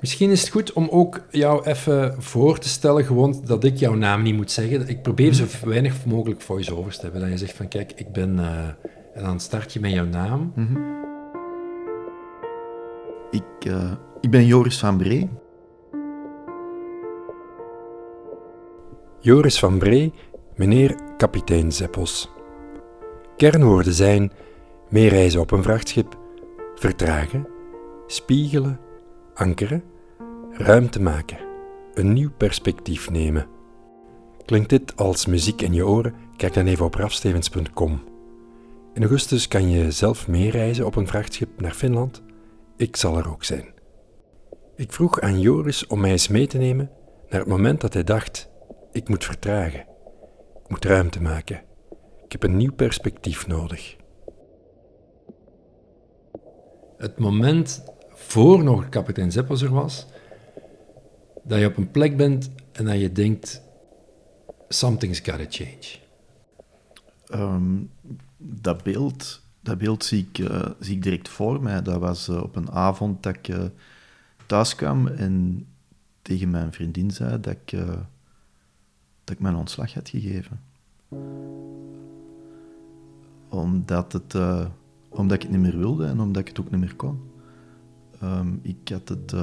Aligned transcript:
Misschien 0.00 0.30
is 0.30 0.40
het 0.40 0.50
goed 0.50 0.72
om 0.72 0.88
ook 0.88 1.20
jou 1.30 1.64
even 1.64 2.22
voor 2.22 2.58
te 2.58 2.68
stellen, 2.68 3.04
gewoon 3.04 3.42
dat 3.44 3.64
ik 3.64 3.76
jouw 3.76 3.94
naam 3.94 4.22
niet 4.22 4.36
moet 4.36 4.50
zeggen. 4.50 4.88
Ik 4.88 5.02
probeer 5.02 5.32
zo 5.34 5.44
weinig 5.64 6.06
mogelijk 6.06 6.40
voice-overs 6.40 6.96
te 6.96 7.02
hebben. 7.02 7.20
Dat 7.20 7.30
je 7.30 7.38
zegt 7.38 7.56
van, 7.56 7.68
kijk, 7.68 7.92
ik 7.96 8.12
ben... 8.12 8.36
Uh, 8.38 8.66
en 9.14 9.24
dan 9.24 9.40
start 9.40 9.72
je 9.72 9.80
met 9.80 9.90
jouw 9.90 10.04
naam. 10.04 10.52
Mm 10.54 10.66
-hmm. 10.66 10.98
ik, 13.30 13.64
uh, 13.66 13.92
ik 14.20 14.30
ben 14.30 14.46
Joris 14.46 14.78
van 14.78 14.96
Bree. 14.96 15.28
Joris 19.20 19.58
van 19.58 19.78
Bree, 19.78 20.12
meneer 20.56 20.94
kapitein 21.16 21.72
Zeppels. 21.72 22.30
Kernwoorden 23.36 23.92
zijn 23.92 24.32
meereizen 24.88 25.40
op 25.40 25.50
een 25.50 25.62
vrachtschip, 25.62 26.18
vertragen, 26.74 27.46
spiegelen, 28.06 28.80
ankeren, 29.34 29.82
ruimte 30.62 31.02
maken, 31.02 31.38
een 31.94 32.12
nieuw 32.12 32.30
perspectief 32.30 33.10
nemen. 33.10 33.46
Klinkt 34.44 34.68
dit 34.68 34.96
als 34.96 35.26
muziek 35.26 35.62
in 35.62 35.72
je 35.72 35.86
oren? 35.86 36.14
Kijk 36.36 36.54
dan 36.54 36.66
even 36.66 36.84
op 36.84 36.94
rafstevens.com. 36.94 38.02
In 38.94 39.02
augustus 39.02 39.48
kan 39.48 39.70
je 39.70 39.90
zelf 39.90 40.28
meereizen 40.28 40.86
op 40.86 40.96
een 40.96 41.06
vrachtschip 41.06 41.60
naar 41.60 41.72
Finland. 41.72 42.22
Ik 42.76 42.96
zal 42.96 43.18
er 43.18 43.30
ook 43.30 43.44
zijn. 43.44 43.64
Ik 44.76 44.92
vroeg 44.92 45.20
aan 45.20 45.40
Joris 45.40 45.86
om 45.86 46.00
mij 46.00 46.10
eens 46.10 46.28
mee 46.28 46.46
te 46.46 46.58
nemen 46.58 46.90
naar 47.28 47.40
het 47.40 47.48
moment 47.48 47.80
dat 47.80 47.94
hij 47.94 48.04
dacht: 48.04 48.50
ik 48.92 49.08
moet 49.08 49.24
vertragen. 49.24 49.80
Ik 50.62 50.68
moet 50.68 50.84
ruimte 50.84 51.22
maken. 51.22 51.62
Ik 52.24 52.32
heb 52.32 52.42
een 52.42 52.56
nieuw 52.56 52.72
perspectief 52.72 53.46
nodig. 53.46 53.96
Het 56.96 57.18
moment 57.18 57.84
voor 58.08 58.64
nog 58.64 58.88
kapitein 58.88 59.32
Zeppels 59.32 59.62
er 59.62 59.72
was, 59.72 60.06
dat 61.50 61.58
je 61.58 61.66
op 61.66 61.76
een 61.76 61.90
plek 61.90 62.16
bent 62.16 62.50
en 62.72 62.84
dat 62.84 63.00
je 63.00 63.12
denkt, 63.12 63.62
something's 64.68 65.18
gotta 65.18 65.46
change. 65.48 65.98
Um, 67.34 67.90
dat, 68.36 68.82
beeld, 68.82 69.42
dat 69.60 69.78
beeld 69.78 70.04
zie 70.04 70.28
ik, 70.28 70.38
uh, 70.38 70.66
zie 70.78 70.96
ik 70.96 71.02
direct 71.02 71.28
voor 71.28 71.62
mij. 71.62 71.82
Dat 71.82 72.00
was 72.00 72.28
uh, 72.28 72.42
op 72.42 72.56
een 72.56 72.70
avond 72.70 73.22
dat 73.22 73.36
ik 73.36 73.48
uh, 73.48 73.64
thuis 74.46 74.74
kwam 74.74 75.06
en 75.06 75.66
tegen 76.22 76.50
mijn 76.50 76.72
vriendin 76.72 77.10
zei 77.10 77.40
dat 77.40 77.52
ik, 77.52 77.70
dat 79.24 79.36
ik 79.36 79.40
mijn 79.40 79.54
ontslag 79.54 79.94
had 79.94 80.08
gegeven. 80.08 80.60
Omdat, 83.48 84.12
het, 84.12 84.34
omdat 85.08 85.36
ik 85.36 85.42
het 85.42 85.50
niet 85.50 85.60
meer 85.60 85.78
wilde 85.78 86.06
en 86.06 86.20
omdat 86.20 86.42
ik 86.42 86.48
het 86.48 86.60
ook 86.60 86.70
niet 86.70 86.80
meer 86.80 86.96
kon. 86.96 87.20
Um, 88.22 88.60
ik, 88.62 88.88
had 88.88 89.08
het, 89.08 89.34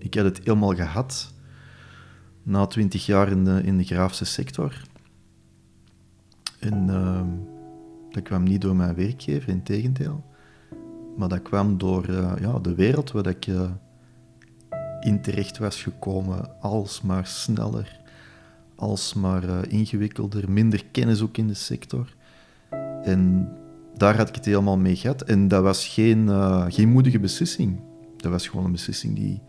ik 0.00 0.14
had 0.14 0.24
het 0.24 0.38
helemaal 0.38 0.74
gehad 0.74 1.32
na 2.42 2.66
twintig 2.66 3.06
jaar 3.06 3.28
in 3.28 3.44
de, 3.44 3.62
in 3.62 3.78
de 3.78 3.84
graafse 3.84 4.24
sector. 4.24 4.82
En 6.58 6.88
uh, 6.88 7.22
dat 8.10 8.22
kwam 8.22 8.42
niet 8.42 8.60
door 8.60 8.76
mijn 8.76 8.94
werkgever, 8.94 9.48
in 9.48 9.62
tegendeel. 9.62 10.24
Maar 11.16 11.28
dat 11.28 11.42
kwam 11.42 11.78
door 11.78 12.08
uh, 12.08 12.32
ja, 12.40 12.58
de 12.58 12.74
wereld 12.74 13.10
waar 13.10 13.26
ik 13.26 13.46
uh, 13.46 13.70
in 15.00 15.22
terecht 15.22 15.58
was 15.58 15.82
gekomen. 15.82 16.60
Alsmaar 16.60 17.26
sneller, 17.26 18.00
alsmaar 18.74 19.68
ingewikkelder, 19.68 20.50
minder 20.50 20.84
kennis 20.90 21.22
ook 21.22 21.36
in 21.36 21.46
de 21.46 21.54
sector. 21.54 22.14
En 23.02 23.48
daar 23.96 24.16
had 24.16 24.28
ik 24.28 24.34
het 24.34 24.44
helemaal 24.44 24.78
mee 24.78 24.96
gehad. 24.96 25.22
En 25.22 25.48
dat 25.48 25.62
was 25.62 25.86
geen, 25.86 26.28
geen 26.72 26.88
moedige 26.88 27.18
beslissing. 27.18 27.80
Dat 28.16 28.30
was 28.30 28.48
gewoon 28.48 28.64
een 28.64 28.72
beslissing 28.72 29.16
die, 29.16 29.42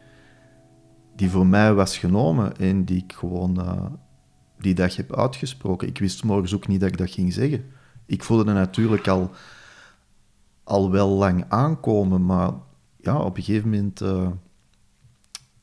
die 1.16 1.30
voor 1.30 1.48
mij 1.48 1.74
was 1.74 1.98
genomen 1.98 2.58
en 2.58 2.86
die 2.86 3.04
ik 3.04 3.14
gewoon 3.14 3.60
uh, 3.60 3.86
die 4.60 4.74
dag 4.74 4.96
heb 4.96 5.16
uitgesproken. 5.16 5.88
Ik 5.88 5.98
wist 5.98 6.24
morgens 6.24 6.54
ook 6.56 6.68
niet 6.68 6.80
dat 6.80 6.90
ik 6.90 6.98
dat 6.98 7.12
ging 7.12 7.34
zeggen. 7.34 7.66
Ik 8.06 8.24
voelde 8.24 8.44
het 8.44 8.54
natuurlijk 8.54 9.08
al, 9.08 9.32
al 10.64 10.92
wel 10.92 11.10
lang 11.10 11.46
aankomen, 11.48 12.26
maar 12.26 12.52
ja, 12.98 13.20
op 13.20 13.38
een 13.38 13.44
gegeven 13.44 13.70
moment 13.70 14.02
uh, 14.02 14.28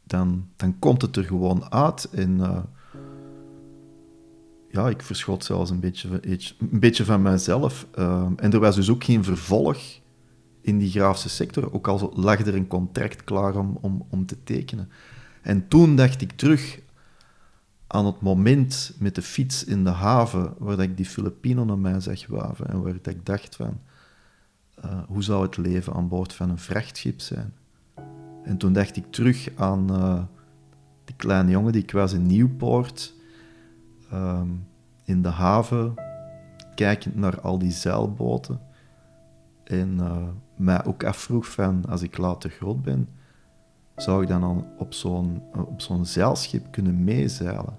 dan, 0.05 0.49
dan 0.57 0.79
komt 0.79 1.03
het 1.03 1.17
er 1.17 1.25
gewoon 1.25 1.73
uit. 1.73 2.09
En 2.11 2.41
ja, 4.71 4.89
ik 4.89 5.03
verschot 5.03 5.45
zelfs 5.45 5.71
een 5.71 5.81
beetje, 5.81 6.09
een 6.59 6.81
beetje 6.81 7.05
van 7.05 7.23
mijzelf. 7.23 7.87
Ehm, 7.95 8.33
en 8.37 8.53
er 8.53 8.61
was 8.61 8.75
dus 8.75 8.91
ook 8.91 9.05
geen 9.05 9.25
vervolg 9.25 9.79
in 10.61 10.79
die 10.79 10.91
graafse 10.91 11.29
sector, 11.29 11.73
ook 11.73 11.89
al 11.89 12.13
lag 12.15 12.39
er 12.41 12.55
een 12.55 12.67
contract 12.67 13.25
klaar 13.25 13.57
om, 13.57 13.79
om, 13.81 14.07
om 14.11 14.27
te 14.27 14.43
tekenen. 14.45 14.89
En 15.49 15.69
toen 15.69 15.97
dacht 15.97 16.21
ik 16.21 16.33
terug 16.33 16.81
aan 17.87 18.07
het 18.07 18.21
moment 18.21 18.95
met 18.99 19.15
de 19.15 19.23
fiets 19.23 19.65
in 19.65 19.85
de 19.85 19.91
haven, 19.91 20.55
waar 20.59 20.77
dat 20.77 20.85
ik 20.85 20.97
die 20.97 21.07
Filipino 21.07 21.65
naar 21.65 21.79
mij 21.79 22.01
zag 22.01 22.27
waven 22.27 22.69
en 22.69 22.83
waar 22.83 22.95
ik 23.03 23.27
dacht 23.27 23.57
van, 23.57 23.81
uh, 24.85 25.03
hoe 25.07 25.23
zou 25.23 25.43
het 25.43 25.57
leven 25.57 25.93
aan 25.93 26.09
boord 26.09 26.33
van 26.33 26.51
een 26.51 26.59
vrachtschip 26.59 27.21
zijn? 27.21 27.55
En 28.45 28.57
toen 28.57 28.73
dacht 28.73 28.97
ik 28.97 29.05
terug 29.11 29.49
aan 29.57 29.93
uh, 29.93 30.23
die 31.05 31.17
kleine 31.17 31.51
jongen 31.51 31.73
die 31.73 31.83
ik 31.83 31.91
was 31.91 32.13
in 32.13 32.27
Nieuwpoort, 32.27 33.17
Ehm, 34.11 34.49
in 35.05 35.23
de 35.23 35.29
haven, 35.29 35.95
kijkend 36.75 37.15
naar 37.15 37.41
al 37.41 37.59
die 37.59 37.71
zeilboten. 37.71 38.61
En 39.65 39.97
uh, 40.01 40.23
mij 40.57 40.85
ook 40.85 41.05
afvroeg 41.05 41.47
van, 41.47 41.85
als 41.89 42.03
ik 42.03 42.19
later 42.19 42.51
groot 42.51 42.83
ben, 42.83 43.09
zou 43.99 44.23
ik 44.23 44.29
dan 44.29 44.43
al 44.43 44.65
op 44.79 44.95
zo'n, 44.95 45.43
op 45.55 45.81
zo'n 45.81 46.07
zeilschip 46.07 46.67
kunnen 46.71 47.05
meezeilen? 47.05 47.77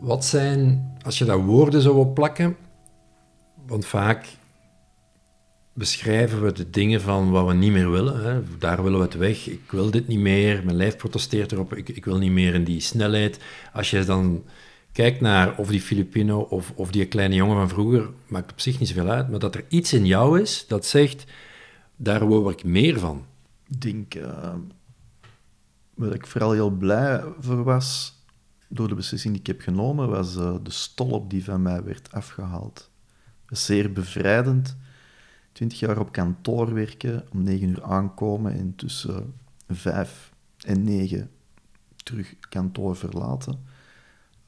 Wat 0.00 0.24
zijn, 0.24 0.92
als 1.04 1.18
je 1.18 1.24
daar 1.24 1.44
woorden 1.44 1.82
zou 1.82 1.96
op 1.96 2.14
plakken, 2.14 2.56
want 3.66 3.86
vaak 3.86 4.38
beschrijven 5.72 6.42
we 6.42 6.52
de 6.52 6.70
dingen 6.70 7.00
van 7.00 7.30
wat 7.30 7.46
we 7.46 7.52
niet 7.52 7.72
meer 7.72 7.90
willen. 7.90 8.24
Hè. 8.24 8.42
Daar 8.58 8.82
willen 8.82 8.98
we 8.98 9.04
het 9.04 9.14
weg. 9.14 9.46
Ik 9.46 9.70
wil 9.70 9.90
dit 9.90 10.08
niet 10.08 10.18
meer. 10.18 10.64
Mijn 10.64 10.76
lijf 10.76 10.96
protesteert 10.96 11.52
erop. 11.52 11.74
Ik, 11.74 11.88
ik 11.88 12.04
wil 12.04 12.18
niet 12.18 12.30
meer 12.30 12.54
in 12.54 12.64
die 12.64 12.80
snelheid. 12.80 13.40
Als 13.72 13.90
je 13.90 14.04
dan 14.04 14.42
kijkt 14.92 15.20
naar 15.20 15.58
of 15.58 15.68
die 15.68 15.80
Filipino 15.80 16.40
of, 16.40 16.72
of 16.74 16.90
die 16.90 17.06
kleine 17.06 17.34
jongen 17.34 17.56
van 17.56 17.68
vroeger, 17.68 18.10
maakt 18.28 18.52
op 18.52 18.60
zich 18.60 18.78
niet 18.78 18.88
zoveel 18.88 19.08
uit. 19.08 19.30
Maar 19.30 19.38
dat 19.38 19.54
er 19.54 19.64
iets 19.68 19.92
in 19.92 20.06
jou 20.06 20.40
is 20.40 20.64
dat 20.68 20.86
zegt, 20.86 21.24
daar 21.96 22.26
word 22.26 22.58
ik 22.58 22.64
meer 22.64 22.98
van. 22.98 23.24
Ik 23.68 23.80
denk, 23.80 24.14
uh, 24.14 24.54
waar 25.94 26.14
ik 26.14 26.26
vooral 26.26 26.52
heel 26.52 26.70
blij 26.70 27.22
voor 27.38 27.64
was, 27.64 28.18
door 28.68 28.88
de 28.88 28.94
beslissing 28.94 29.32
die 29.32 29.42
ik 29.42 29.46
heb 29.46 29.60
genomen, 29.60 30.08
was 30.08 30.36
uh, 30.36 30.54
de 30.62 30.70
stolp 30.70 31.30
die 31.30 31.44
van 31.44 31.62
mij 31.62 31.82
werd 31.82 32.12
afgehaald. 32.12 32.90
Zeer 33.46 33.92
bevrijdend 33.92 34.76
20 35.52 35.78
jaar 35.78 35.98
op 35.98 36.12
kantoor 36.12 36.74
werken, 36.74 37.26
om 37.32 37.42
9 37.42 37.68
uur 37.68 37.82
aankomen 37.82 38.52
en 38.52 38.74
tussen 38.76 39.34
5 39.68 40.32
en 40.66 40.84
9 40.84 41.30
terug 41.96 42.34
kantoor 42.48 42.96
verlaten. 42.96 43.64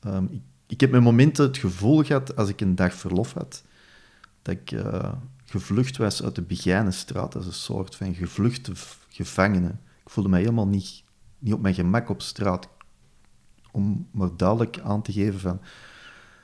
Um, 0.06 0.42
ik, 0.66 0.80
heb 0.80 0.90
met 0.90 1.02
momenten 1.02 1.44
het 1.44 1.58
gevoel 1.58 2.02
gehad, 2.02 2.36
als 2.36 2.48
ik 2.48 2.60
een 2.60 2.74
dag 2.74 2.94
verlof 2.94 3.32
had, 3.32 3.64
dat 4.42 4.54
ik 4.54 4.70
uh, 4.70 5.12
gevlucht 5.44 5.96
was 5.96 6.22
uit 6.22 6.34
de 6.34 6.42
Begijnenstraat, 6.42 7.36
als 7.36 7.46
een 7.46 7.52
soort 7.52 7.96
van 7.96 8.14
gevluchte 8.14 8.72
gevangene. 9.08 9.68
Ik 10.04 10.10
voelde 10.10 10.30
mij 10.30 10.40
helemaal 10.40 10.66
niet, 10.66 11.02
niet 11.38 11.54
op 11.54 11.60
mijn 11.60 11.74
gemak 11.74 12.08
op 12.08 12.22
straat. 12.22 12.68
Om 13.70 14.08
maar 14.10 14.36
duidelijk 14.36 14.80
aan 14.80 15.02
te 15.02 15.12
geven 15.12 15.40
van 15.40 15.60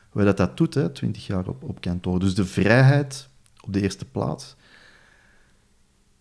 hoe 0.09 0.25
dat 0.25 0.37
dat 0.37 0.57
doet, 0.57 0.75
hè, 0.75 0.91
20 0.91 1.27
jaar 1.27 1.49
op, 1.49 1.63
op 1.63 1.81
kantoor. 1.81 2.19
Dus 2.19 2.35
de 2.35 2.45
vrijheid 2.45 3.29
op 3.61 3.73
de 3.73 3.81
eerste 3.81 4.05
plaats. 4.05 4.57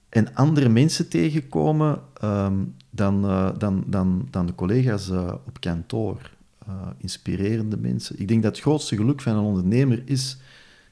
En 0.10 0.36
andere 0.36 0.70
mensen 0.70 1.10
tegenkomen 1.10 2.02
um, 2.24 2.76
dan, 2.90 3.26
uh, 3.26 3.50
dan, 3.58 3.84
dan, 3.88 4.28
dan 4.32 4.46
de 4.46 4.56
collega's 4.56 5.10
uh, 5.10 5.34
op 5.46 5.60
kantoor. 5.60 6.37
Uh, 6.68 6.88
inspirerende 6.98 7.78
mensen. 7.78 8.20
Ik 8.20 8.28
denk 8.28 8.44
dat 8.44 8.52
het 8.52 8.62
grootste 8.62 8.96
geluk 8.96 9.22
van 9.22 9.36
een 9.36 9.44
ondernemer 9.44 10.02
is 10.06 10.38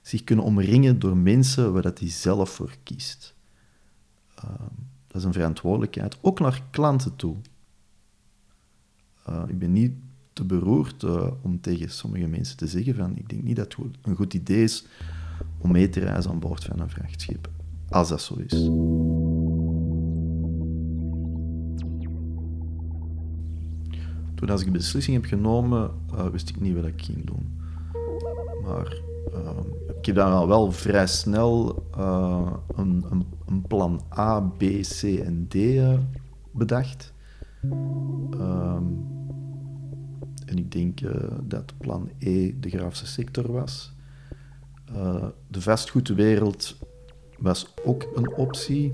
zich 0.02 0.24
kunnen 0.24 0.46
omringen 0.46 1.00
door 1.00 1.18
mensen 1.18 1.74
waar 1.74 1.82
dat 1.82 2.00
hij 2.00 2.10
zelf 2.10 2.50
voor 2.50 2.76
kiest. 2.84 3.34
Ehm, 4.36 4.74
dat 5.08 5.16
is 5.16 5.24
een 5.24 5.34
verantwoordelijkheid, 5.34 6.18
ook 6.22 6.40
naar 6.40 6.62
klanten 6.70 7.16
toe. 7.16 7.36
ik 9.48 9.60
ben 9.60 9.72
niet 9.72 9.94
te 10.34 10.44
beroerd 10.44 11.04
om 11.42 11.62
tegen 11.62 11.90
sommige 11.90 12.28
mensen 12.28 12.58
te 12.58 12.68
zeggen 12.68 12.96
van 12.96 13.18
ik 13.18 13.30
denk 13.30 13.44
niet 13.44 13.56
dat 13.56 13.76
het 13.76 13.86
een 14.02 14.16
goed 14.16 14.34
idee 14.34 14.64
is 14.64 14.86
om 15.58 15.72
mee 15.72 15.90
te 15.90 16.00
reizen 16.00 16.32
aan 16.32 16.40
boord 16.40 16.64
van 16.64 16.80
een 16.80 16.90
vrachtschip. 16.90 17.50
Als 17.90 18.10
dat 18.10 18.22
zo 18.22 18.36
is. 18.36 18.54
Toen 24.46 24.54
als 24.54 24.64
ik 24.64 24.72
de 24.72 24.78
beslissing 24.78 25.16
heb 25.16 25.26
genomen, 25.26 25.92
uh, 26.14 26.28
wist 26.28 26.50
ik 26.50 26.62
niet 26.62 26.76
wat 26.76 26.86
ik 26.86 27.02
ging 27.02 27.26
doen. 27.26 27.60
Maar 28.64 29.02
heb 29.88 29.98
ik 29.98 30.06
heb 30.06 30.16
dan 30.16 30.32
al 30.32 30.48
wel 30.48 30.72
vrij 30.72 31.08
snel 31.08 31.84
uh, 31.98 32.54
een, 32.76 33.06
een, 33.10 33.26
een, 33.48 33.62
plan 33.62 34.02
A, 34.18 34.42
B, 34.42 34.62
C 34.82 35.04
en 35.04 35.46
D 35.48 35.56
uh, 35.56 36.00
bedacht. 36.52 37.14
Um, 37.64 39.08
en 40.46 40.58
ik 40.58 40.72
denk 40.72 41.00
dat 41.44 41.74
plan 41.78 42.10
E 42.20 42.60
de 42.60 42.70
grafische 42.70 43.08
sector 43.08 43.52
was. 43.52 43.94
de 45.48 45.62
vastgoedwereld 45.62 46.78
was 47.38 47.74
ook 47.86 48.08
een 48.16 48.36
optie. 48.36 48.94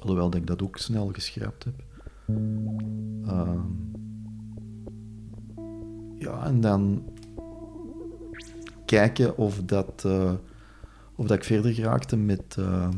Alhoewel 0.00 0.30
dat 0.30 0.40
ik 0.40 0.46
dat 0.46 0.62
ook 0.62 0.76
snel 0.76 1.08
geschrapt 1.12 1.64
heb. 1.64 1.82
Uh, 3.26 3.60
ja, 6.24 6.46
en 6.46 6.60
dan 6.60 7.02
kijken 8.84 9.36
of 9.36 9.60
dat, 9.64 10.02
uh, 10.06 10.32
of 11.14 11.26
dat 11.26 11.36
ik 11.36 11.44
verder 11.44 11.72
geraakte 11.72 12.16
met, 12.16 12.56
uh, 12.58 12.88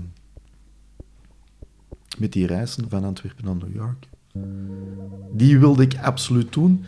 met 2.18 2.32
die 2.32 2.46
reizen 2.46 2.88
van 2.88 3.04
Antwerpen 3.04 3.44
naar 3.44 3.56
New 3.56 3.74
York. 3.74 4.08
Die 5.32 5.58
wilde 5.58 5.82
ik 5.82 5.98
absoluut 6.02 6.52
doen. 6.52 6.84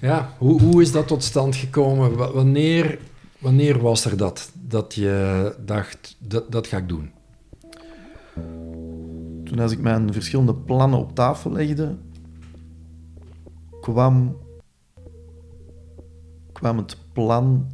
Ja, 0.00 0.34
hoe, 0.38 0.60
hoe 0.60 0.82
is 0.82 0.92
dat 0.92 1.06
tot 1.06 1.22
stand 1.22 1.56
gekomen? 1.56 2.16
wanneer, 2.16 2.98
wanneer 3.38 3.80
was 3.80 4.04
er 4.04 4.16
dat, 4.16 4.50
dat 4.68 4.94
je 4.94 5.54
dacht, 5.64 6.16
dat, 6.18 6.52
dat 6.52 6.66
ga 6.66 6.76
ik 6.76 6.88
doen? 6.88 7.10
Toen 9.44 9.58
als 9.58 9.72
ik 9.72 9.80
mijn 9.80 10.12
verschillende 10.12 10.54
plannen 10.54 10.98
op 10.98 11.14
tafel 11.14 11.52
legde, 11.52 11.96
kwam, 13.80 14.36
kwam 16.56 16.76
het 16.76 16.96
plan. 17.12 17.66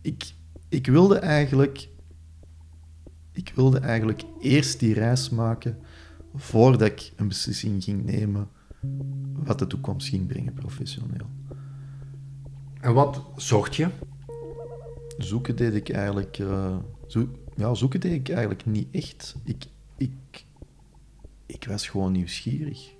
Ik, 0.00 0.34
ik 0.68 0.86
wilde 0.86 1.18
eigenlijk. 1.18 1.88
Ik 3.32 3.52
wilde 3.54 3.78
eigenlijk 3.78 4.22
eerst 4.40 4.80
die 4.80 4.94
reis 4.94 5.30
maken 5.30 5.78
voordat 6.34 6.88
ik 6.88 7.12
een 7.16 7.28
beslissing 7.28 7.84
ging 7.84 8.04
nemen 8.04 8.48
wat 9.32 9.58
de 9.58 9.66
toekomst 9.66 10.08
ging 10.08 10.26
brengen 10.26 10.52
professioneel. 10.52 11.26
En 12.80 12.94
wat 12.94 13.22
zocht 13.36 13.76
je? 13.76 13.88
Zoeken 15.18 15.56
deed 15.56 15.74
ik 15.74 15.88
eigenlijk. 15.88 16.38
Uh, 16.38 16.76
zo, 17.06 17.28
ja, 17.56 17.74
zoeken 17.74 18.00
deed 18.00 18.12
ik 18.12 18.28
eigenlijk 18.28 18.66
niet 18.66 18.88
echt. 18.90 19.36
Ik, 19.44 19.64
ik, 19.96 20.44
ik 21.46 21.64
was 21.68 21.88
gewoon 21.88 22.12
nieuwsgierig. 22.12 22.93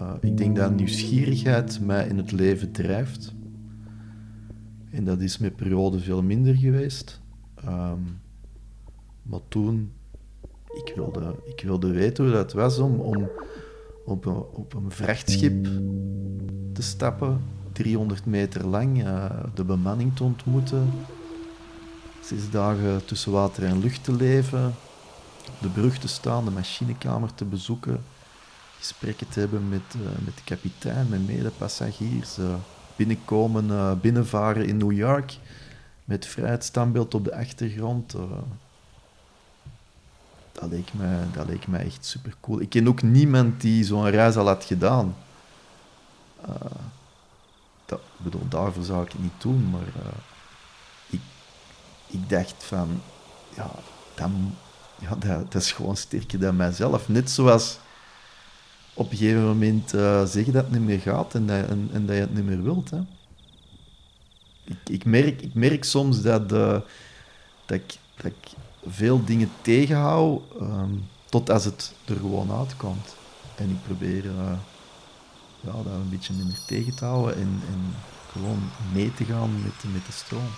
Uh, 0.00 0.12
ik 0.20 0.36
denk 0.36 0.56
dat 0.56 0.74
nieuwsgierigheid 0.74 1.80
mij 1.80 2.06
in 2.06 2.16
het 2.16 2.32
leven 2.32 2.72
drijft. 2.72 3.34
En 4.90 5.04
dat 5.04 5.20
is 5.20 5.38
met 5.38 5.56
periode 5.56 6.00
veel 6.00 6.22
minder 6.22 6.54
geweest. 6.54 7.20
Um, 7.64 8.20
maar 9.22 9.40
toen, 9.48 9.92
ik 10.66 10.92
wilde, 10.94 11.34
ik 11.44 11.60
wilde 11.60 11.90
weten 11.90 12.24
hoe 12.24 12.32
dat 12.32 12.52
was 12.52 12.78
om, 12.78 13.00
om 13.00 13.28
op, 14.04 14.24
een, 14.24 14.42
op 14.52 14.74
een 14.74 14.90
vrachtschip 14.90 15.64
te 16.72 16.82
stappen, 16.82 17.40
300 17.72 18.26
meter 18.26 18.66
lang, 18.66 19.04
uh, 19.04 19.30
de 19.54 19.64
bemanning 19.64 20.16
te 20.16 20.24
ontmoeten, 20.24 20.90
zes 22.20 22.50
dagen 22.50 23.04
tussen 23.04 23.32
water 23.32 23.64
en 23.64 23.80
lucht 23.80 24.04
te 24.04 24.12
leven, 24.12 24.74
de 25.60 25.68
brug 25.68 25.98
te 25.98 26.08
staan, 26.08 26.44
de 26.44 26.50
machinekamer 26.50 27.34
te 27.34 27.44
bezoeken, 27.44 28.00
gesprekken 28.80 29.28
te 29.28 29.40
hebben 29.40 29.68
met, 29.68 29.94
uh, 29.96 30.02
met 30.24 30.36
de 30.36 30.42
kapitein, 30.44 31.08
met 31.08 31.26
medepassagiers, 31.26 32.38
uh, 32.38 32.54
binnenkomen, 32.96 33.68
uh, 33.68 33.92
binnenvaren 33.92 34.66
in 34.66 34.76
New 34.76 34.92
York 34.92 35.38
met 36.04 36.26
vrijheidsstandbeeld 36.26 37.14
op 37.14 37.24
de 37.24 37.34
achtergrond. 37.34 38.12
dat, 40.52 40.70
leek 40.70 40.92
mij, 40.92 41.24
dat 41.32 41.46
leek 41.46 41.66
mij 41.66 41.84
echt 41.84 42.04
super 42.04 42.34
cool. 42.40 42.60
Ik 42.60 42.68
ken 42.68 42.88
ook 42.88 43.02
niemand 43.02 43.60
die 43.60 43.84
zo'n 43.84 44.10
reis 44.10 44.36
al 44.36 44.46
had 44.46 44.64
gedaan. 44.64 45.16
dat, 47.86 48.00
bedoel, 48.16 48.48
daarvoor 48.48 48.84
zou 48.84 49.04
ik 49.04 49.12
het 49.12 49.22
niet 49.22 49.40
doen, 49.40 49.70
maar 49.70 50.14
ik, 51.06 51.20
ik 52.06 52.28
dacht 52.28 52.64
van, 52.64 53.00
ja, 53.56 53.70
dan 54.14 54.54
ja, 55.00 55.14
dat, 55.48 55.54
is 55.54 55.72
gewoon 55.72 55.96
sterker 55.96 56.38
dan 56.38 56.56
mijzelf. 56.56 57.08
Net 57.08 57.30
zoals 57.30 57.78
op 59.00 59.10
een 59.10 59.16
gegeven 59.16 59.44
moment 59.44 59.94
uh, 59.94 60.24
zeggen 60.24 60.52
dat 60.52 60.64
het 60.64 60.72
niet 60.72 60.82
meer 60.82 61.00
gaat 61.00 61.34
en 61.34 61.46
dat, 61.46 61.68
en, 61.68 62.06
dat 62.06 62.14
je 62.14 62.20
het 62.20 62.34
niet 62.34 62.44
meer 62.44 62.62
wilt. 62.62 62.90
Hè. 62.90 62.98
Ik, 64.64 64.76
ik, 64.84 65.04
merk, 65.04 65.42
ik 65.42 65.54
merk 65.54 65.84
soms 65.84 66.22
dat, 66.22 66.52
uh, 66.52 66.78
dat, 67.66 67.78
ik, 67.78 67.98
dat 68.22 68.32
veel 68.86 69.24
dingen 69.24 69.50
tegenhoud 69.60 70.42
um, 70.60 71.06
tot 71.28 71.50
als 71.50 71.64
het 71.64 71.94
er 72.04 72.16
gewoon 72.16 72.52
uitkomt. 72.52 73.14
En 73.56 73.70
ik 73.70 73.82
probeer 73.84 74.24
uh, 74.24 74.52
ja, 75.60 75.72
dat 75.72 75.92
een 75.92 76.10
beetje 76.10 76.34
minder 76.34 76.64
tegen 76.66 76.96
te 76.96 77.04
houden 77.04 77.36
en, 77.36 77.60
en 77.68 77.94
gewoon 78.32 78.70
mee 78.92 79.14
te 79.14 79.24
gaan 79.24 79.62
met, 79.62 79.92
met 79.92 80.06
de 80.06 80.12
stroom. 80.12 80.50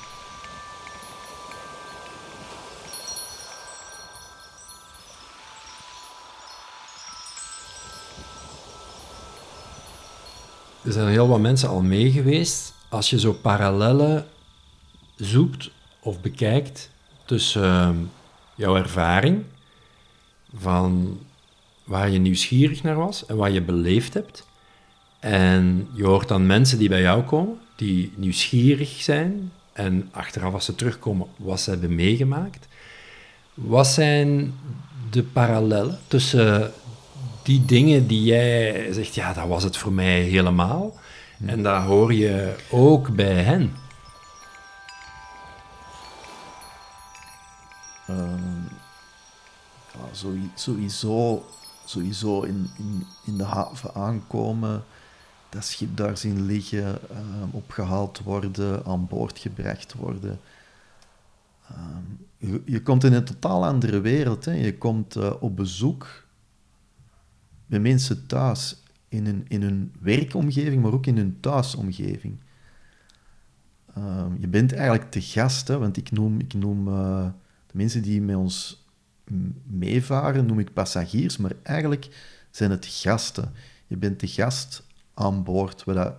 Er 10.84 10.92
zijn 10.92 11.08
heel 11.08 11.28
wat 11.28 11.40
mensen 11.40 11.68
al 11.68 11.82
mee 11.82 12.10
geweest. 12.10 12.74
Als 12.88 13.10
je 13.10 13.20
zo 13.20 13.32
parallellen 13.32 14.26
zoekt 15.16 15.70
of 16.00 16.20
bekijkt 16.20 16.90
tussen 17.24 17.62
ehm, 17.62 17.96
jouw 18.54 18.76
ervaring 18.76 19.42
van 20.54 21.18
waar 21.84 22.10
je 22.10 22.18
nieuwsgierig 22.18 22.82
naar 22.82 22.96
was 22.96 23.26
en 23.26 23.36
wat 23.36 23.52
je 23.52 23.62
beleefd 23.62 24.14
hebt. 24.14 24.46
En 25.20 25.88
je 25.94 26.04
hoort 26.04 26.28
dan 26.28 26.46
mensen 26.46 26.78
die 26.78 26.88
bij 26.88 27.00
jou 27.00 27.22
komen, 27.22 27.58
die 27.76 28.12
nieuwsgierig 28.16 28.88
zijn 28.88 29.52
en 29.72 30.08
achteraf 30.10 30.52
als 30.52 30.64
ze 30.64 30.74
terugkomen 30.74 31.26
wat 31.36 31.60
ze 31.60 31.70
hebben 31.70 31.94
meegemaakt. 31.94 32.68
Wat 33.54 33.86
zijn 33.86 34.54
de 35.10 35.22
parallellen 35.22 35.98
tussen 36.08 36.72
die 37.42 37.64
dingen 37.64 38.06
die 38.06 38.22
jij 38.22 38.92
zegt, 38.92 39.14
ja, 39.14 39.32
dat 39.32 39.48
was 39.48 39.62
het 39.62 39.76
voor 39.76 39.92
mij 39.92 40.20
helemaal. 40.20 40.94
En 41.46 41.62
dat 41.62 41.82
hoor 41.82 42.14
je 42.14 42.56
ook 42.70 43.14
bij 43.14 43.42
hen. 43.42 43.76
Um, 48.10 48.68
ja, 49.92 50.34
sowieso, 50.54 51.44
sowieso 51.84 52.42
in, 52.42 52.70
in, 52.78 53.06
in 53.24 53.36
de 53.36 53.44
haven 53.44 53.94
aankomen, 53.94 54.84
dat 55.48 55.64
schip 55.64 55.96
daar 55.96 56.16
zien 56.16 56.46
liggen, 56.46 56.98
um, 57.10 57.50
opgehaald 57.50 58.20
worden, 58.20 58.84
aan 58.84 59.06
boord 59.06 59.38
gebracht 59.38 59.94
worden. 59.94 60.40
Um, 61.70 62.26
je, 62.36 62.62
je, 62.64 62.82
komt 62.82 63.04
in 63.04 63.12
een 63.12 63.24
totaal 63.24 63.66
andere 63.66 64.00
wereld. 64.00 64.44
Hè. 64.44 64.52
Je 64.52 64.78
komt 64.78 65.16
uh, 65.16 65.32
op 65.40 65.56
bezoek 65.56 66.21
met 67.66 67.82
mensen 67.82 68.26
thuis, 68.26 68.82
in 69.08 69.26
hun, 69.26 69.44
in 69.48 69.92
werkomgeving, 70.00 70.82
maar 70.82 70.92
ook 70.92 71.06
in 71.06 71.16
hun 71.16 71.40
thuisomgeving. 71.40 72.40
Um, 73.98 74.36
je 74.40 74.48
bent 74.48 74.72
eigenlijk 74.72 75.10
te 75.10 75.20
gast, 75.20 75.68
hè, 75.68 75.78
want 75.78 75.96
ik 75.96 76.10
noem, 76.10 76.40
ik 76.40 76.54
noem 76.54 76.88
uh, 76.88 77.28
de 77.66 77.76
mensen 77.76 78.02
die 78.02 78.22
met 78.22 78.36
ons 78.36 78.86
meevaren, 79.66 80.46
noem 80.46 80.58
ik 80.58 80.72
passagiers, 80.72 81.36
maar 81.36 81.52
eigenlijk 81.62 82.36
zijn 82.50 82.70
het 82.70 82.86
gasten. 82.86 83.52
Je 83.86 83.96
bent 83.96 84.20
de 84.20 84.26
gast 84.26 84.86
aan 85.14 85.42
boord, 85.44 85.84
wat 85.84 85.94
dat, 85.94 86.14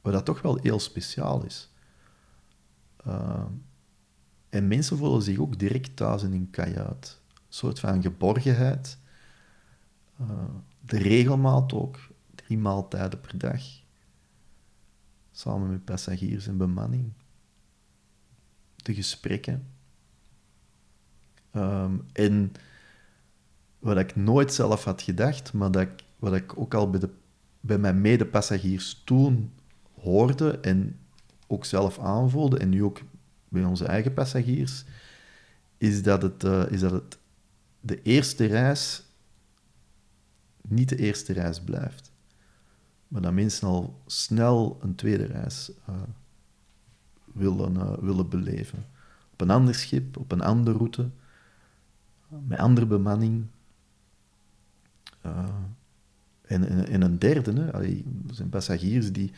wat 0.00 0.12
dat 0.12 0.24
toch 0.24 0.42
wel 0.42 0.58
heel 0.62 0.80
speciaal 0.80 1.44
is. 1.44 1.70
Uh, 3.06 3.44
en 4.48 4.68
mensen 4.68 4.96
voelen 4.96 5.22
zich 5.22 5.38
ook 5.38 5.58
direct 5.58 5.96
thuis 5.96 6.22
in 6.22 6.30
hun 6.30 6.50
kajuit. 6.50 7.20
Een 7.34 7.42
soort 7.48 7.80
van 7.80 8.02
geborgenheid. 8.02 8.98
Uh, 10.20 10.28
de 10.80 10.98
regelmaat 10.98 11.72
ook, 11.72 11.98
drie 12.34 12.58
maaltijden 12.58 13.20
per 13.20 13.38
dag. 13.38 13.62
Samen 15.32 15.70
met 15.70 15.84
passagiers 15.84 16.46
en 16.46 16.56
bemanning. 16.56 17.12
De 18.76 18.94
gesprekken. 18.94 19.66
Um, 21.52 22.06
en 22.12 22.52
wat 23.78 23.98
ik 23.98 24.16
nooit 24.16 24.54
zelf 24.54 24.84
had 24.84 25.02
gedacht, 25.02 25.52
maar 25.52 25.70
dat 25.70 25.88
wat 26.16 26.34
ik 26.34 26.58
ook 26.58 26.74
al 26.74 26.90
bij, 26.90 27.00
de, 27.00 27.10
bij 27.60 27.78
mijn 27.78 28.00
medepassagiers 28.00 29.02
toen 29.04 29.52
hoorde 30.00 30.58
en 30.58 30.98
ook 31.46 31.64
zelf 31.64 31.98
aanvoelde, 31.98 32.58
en 32.58 32.68
nu 32.68 32.84
ook 32.84 33.00
bij 33.48 33.64
onze 33.64 33.84
eigen 33.84 34.14
passagiers, 34.14 34.84
is 35.78 36.02
dat 36.02 36.22
het, 36.22 36.44
uh, 36.44 36.70
is 36.70 36.80
dat 36.80 36.92
het 36.92 37.18
de 37.80 38.02
eerste 38.02 38.46
reis 38.46 39.05
niet 40.68 40.88
de 40.88 40.96
eerste 40.96 41.32
reis 41.32 41.60
blijft. 41.60 42.12
Maar 43.08 43.22
dat 43.22 43.32
mensen 43.32 43.68
al 43.68 44.02
snel 44.06 44.78
een 44.80 44.94
tweede 44.94 45.24
reis 45.24 45.70
uh, 45.88 45.94
willen, 47.24 47.74
uh, 47.74 47.92
willen 47.98 48.28
beleven. 48.28 48.84
Op 49.32 49.40
een 49.40 49.50
ander 49.50 49.74
schip, 49.74 50.16
op 50.16 50.32
een 50.32 50.40
andere 50.40 50.76
route, 50.76 51.08
met 52.28 52.58
andere 52.58 52.86
bemanning. 52.86 53.46
Uh, 55.26 55.44
en, 56.42 56.86
en, 56.88 57.02
een 57.02 57.18
derde, 57.18 57.52
hè. 57.52 57.72
Er 57.72 58.02
zijn 58.30 58.48
passagiers 58.48 59.12
die 59.12 59.32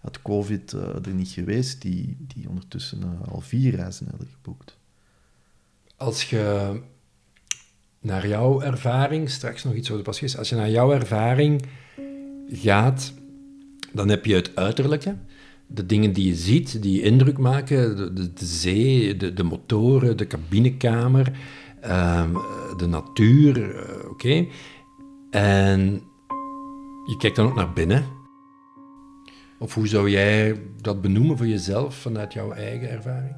had 0.00 0.22
COVID 0.22 0.72
er 0.72 1.14
niet 1.14 1.28
geweest, 1.28 1.82
die, 1.82 2.16
die 2.18 2.48
ondertussen 2.48 3.24
al 3.28 3.40
vier 3.40 3.74
reizen 3.74 4.06
hebben 4.08 4.28
geboekt. 4.28 4.78
Als 5.96 6.30
je 6.30 6.82
naar 8.02 8.28
jouw 8.28 8.60
ervaring, 8.60 9.30
straks 9.30 9.64
nog 9.64 9.74
iets 9.74 9.90
over 9.90 10.02
de 10.02 10.10
passagiers, 10.10 10.38
als 10.38 10.48
je 10.48 10.56
naar 10.56 10.70
jouw 10.70 10.92
ervaring 10.92 11.62
gaat, 12.52 13.12
dan 13.92 14.08
heb 14.08 14.24
je 14.24 14.34
het 14.34 14.56
uiterlijke, 14.56 15.16
de 15.66 15.86
dingen 15.86 16.12
die 16.12 16.26
je 16.26 16.34
ziet, 16.34 16.82
die 16.82 17.02
indruk 17.02 17.38
maken, 17.38 18.14
de, 18.14 18.30
zee, 18.34 19.16
de, 19.16 19.32
de, 19.32 19.42
motoren, 19.42 20.16
de 20.16 20.26
cabinekamer, 20.26 21.32
uh, 21.84 22.36
de 22.76 22.86
natuur, 22.86 23.58
uh, 23.58 24.10
oké. 24.10 24.46
En 25.30 26.02
je 27.06 27.16
kijkt 27.18 27.36
dan 27.36 27.46
ook 27.46 27.54
naar 27.54 27.72
binnen. 27.72 28.04
Of 29.58 29.74
hoe 29.74 29.88
zou 29.88 30.10
jij 30.10 30.60
dat 30.80 31.00
benoemen 31.00 31.36
voor 31.36 31.46
jezelf 31.46 31.94
vanuit 31.94 32.32
jouw 32.32 32.52
eigen 32.52 32.90
ervaring? 32.90 33.36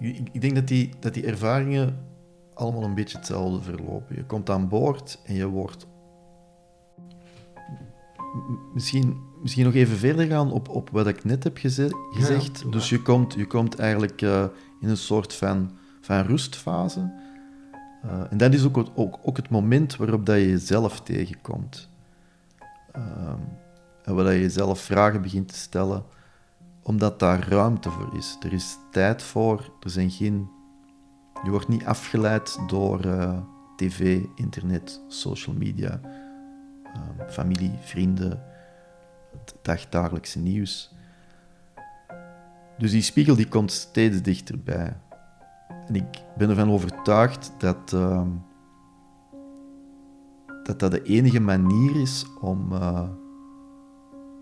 Ik, 0.00 0.28
ik 0.32 0.40
denk 0.40 0.54
dat 0.54 0.68
die, 0.68 0.90
dat 1.00 1.14
die 1.14 1.26
ervaringen 1.26 2.11
allemaal 2.54 2.82
een 2.82 2.94
beetje 2.94 3.16
hetzelfde 3.16 3.62
verlopen. 3.62 4.16
Je 4.16 4.24
komt 4.24 4.50
aan 4.50 4.68
boord 4.68 5.18
en 5.24 5.34
je 5.34 5.46
wordt 5.46 5.86
misschien, 8.74 9.20
misschien 9.42 9.64
nog 9.64 9.74
even 9.74 9.96
verder 9.96 10.26
gaan 10.26 10.52
op, 10.52 10.68
op 10.68 10.90
wat 10.90 11.06
ik 11.06 11.24
net 11.24 11.44
heb 11.44 11.56
gezegd. 11.56 12.72
dus 12.72 12.88
je 12.88 13.02
komt, 13.02 13.34
je 13.34 13.46
komt 13.46 13.78
eigenlijk 13.78 14.22
uh, 14.22 14.44
in 14.80 14.88
een 14.88 14.96
soort 14.96 15.34
van, 15.34 15.70
van 16.00 16.20
rustfase. 16.20 17.12
Uh, 18.04 18.20
en 18.30 18.36
dat 18.36 18.54
is 18.54 18.64
ook, 18.64 18.84
ook, 18.94 19.18
ook 19.22 19.36
het 19.36 19.48
moment 19.48 19.96
waarop 19.96 20.26
dat 20.26 20.36
je 20.36 20.48
jezelf 20.48 21.00
tegenkomt. 21.00 21.88
Uh, 22.96 23.02
en 24.02 24.14
waar 24.14 24.32
je 24.32 24.40
jezelf 24.40 24.80
vragen 24.80 25.22
begint 25.22 25.48
te 25.48 25.54
stellen, 25.54 26.04
omdat 26.82 27.18
daar 27.18 27.48
ruimte 27.48 27.90
voor 27.90 28.16
is. 28.16 28.36
Er 28.40 28.52
is 28.52 28.76
tijd 28.90 29.22
voor, 29.22 29.72
er 29.80 29.90
zijn 29.90 30.10
geen... 30.10 30.48
Je 31.42 31.50
wordt 31.50 31.68
niet 31.68 31.84
afgeleid 31.84 32.58
door 32.66 33.06
uh, 33.06 33.38
tv, 33.76 34.24
internet, 34.34 35.00
social 35.08 35.56
media 35.56 36.00
Ehm, 36.92 37.30
familie, 37.30 37.72
vrienden, 37.80 38.42
het 39.30 39.54
dagdagelijkse 39.62 40.38
nieuws. 40.38 40.94
Dus 42.78 42.90
die 42.90 43.02
spiegel 43.02 43.36
die 43.36 43.48
komt 43.48 43.72
steeds 43.72 44.22
dichterbij. 44.22 44.96
En 45.88 45.94
ik 45.94 46.22
ben 46.36 46.50
ervan 46.50 46.70
overtuigd 46.70 47.52
dat, 47.58 47.92
uh, 47.94 48.26
dat 50.62 50.80
dat 50.80 50.90
de 50.90 51.02
enige 51.02 51.40
manier 51.40 52.00
is 52.00 52.26
om, 52.40 52.72
uh, 52.72 53.08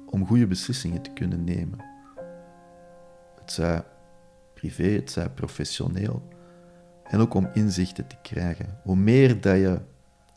om 0.07 0.27
goede 0.27 0.47
beslissingen 0.47 1.03
te 1.03 1.11
kunnen 1.11 1.45
nemen. 1.45 1.85
Het 3.41 3.53
zij 3.53 3.85
privé, 4.55 4.89
het 4.89 5.11
zij 5.11 5.31
professioneel. 5.31 6.29
En 7.11 7.21
ook 7.21 7.35
om 7.35 7.51
inzichten 7.53 8.07
te 8.07 8.17
krijgen. 8.23 8.79
Hoe 8.83 8.97
meer 8.97 9.41
dat 9.41 9.57
je 9.57 9.81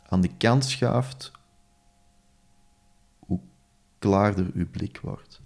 aan 0.08 0.22
de 0.22 0.38
kant 0.38 0.66
schuift, 0.66 1.32
klaarder 4.00 4.52
uw 4.54 4.70
blik 4.70 5.00
wordt. 5.00 5.42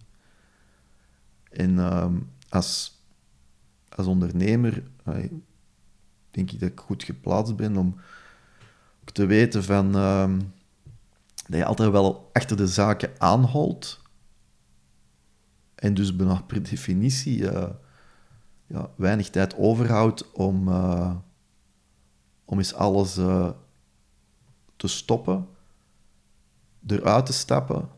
En 1.50 1.80
ehm, 1.80 2.20
als, 2.50 3.02
als 3.90 4.08
ondernemer 4.08 4.84
denk 6.32 6.52
ik 6.52 6.60
dat 6.60 6.70
ik 6.70 6.80
goed 6.80 7.04
geplaatst 7.04 7.56
ben 7.56 7.78
om 7.78 7.96
te 9.06 9.26
weten 9.26 9.64
van, 9.64 9.96
ehm, 9.96 10.40
dat 11.48 11.58
je 11.58 11.66
altijd 11.66 11.92
wel 11.92 12.30
achter 12.34 12.58
de 12.58 12.68
zaken 12.68 13.12
aanholt. 13.18 14.02
En 15.76 15.94
dus 15.94 16.16
per 16.48 16.64
definitie 16.64 17.40
uh, 17.40 17.70
ja, 18.68 18.90
weinig 18.96 19.30
tijd 19.30 19.56
overhoudt 19.58 20.32
om, 20.32 20.68
uh, 20.68 21.16
om 22.46 22.58
eens 22.58 22.74
alles 22.74 23.18
uh, 23.18 23.50
te 24.76 24.88
stoppen, 24.88 25.48
eruit 26.86 27.26
te 27.26 27.34
stappen 27.34 27.90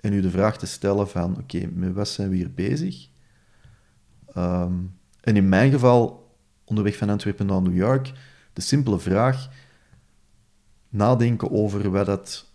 en 0.00 0.12
u 0.12 0.20
de 0.20 0.30
vraag 0.30 0.58
te 0.58 0.66
stellen 0.66 1.08
van, 1.08 1.38
oké, 1.38 1.66
met 1.66 1.92
wat 1.92 2.08
zijn 2.08 2.28
we 2.28 2.36
hier 2.36 2.54
bezig? 2.54 3.08
Ehm, 4.26 4.74
en 5.20 5.36
in 5.36 5.48
mijn 5.48 5.70
geval, 5.70 6.30
onderweg 6.64 6.96
van 6.96 7.10
Antwerpen 7.10 7.46
naar 7.46 7.62
New 7.62 7.76
York, 7.76 8.12
de 8.52 8.60
simpele 8.60 8.98
vraag, 8.98 9.48
nadenken 10.88 11.50
over 11.50 11.90
wat 11.90 12.06
dat 12.06 12.52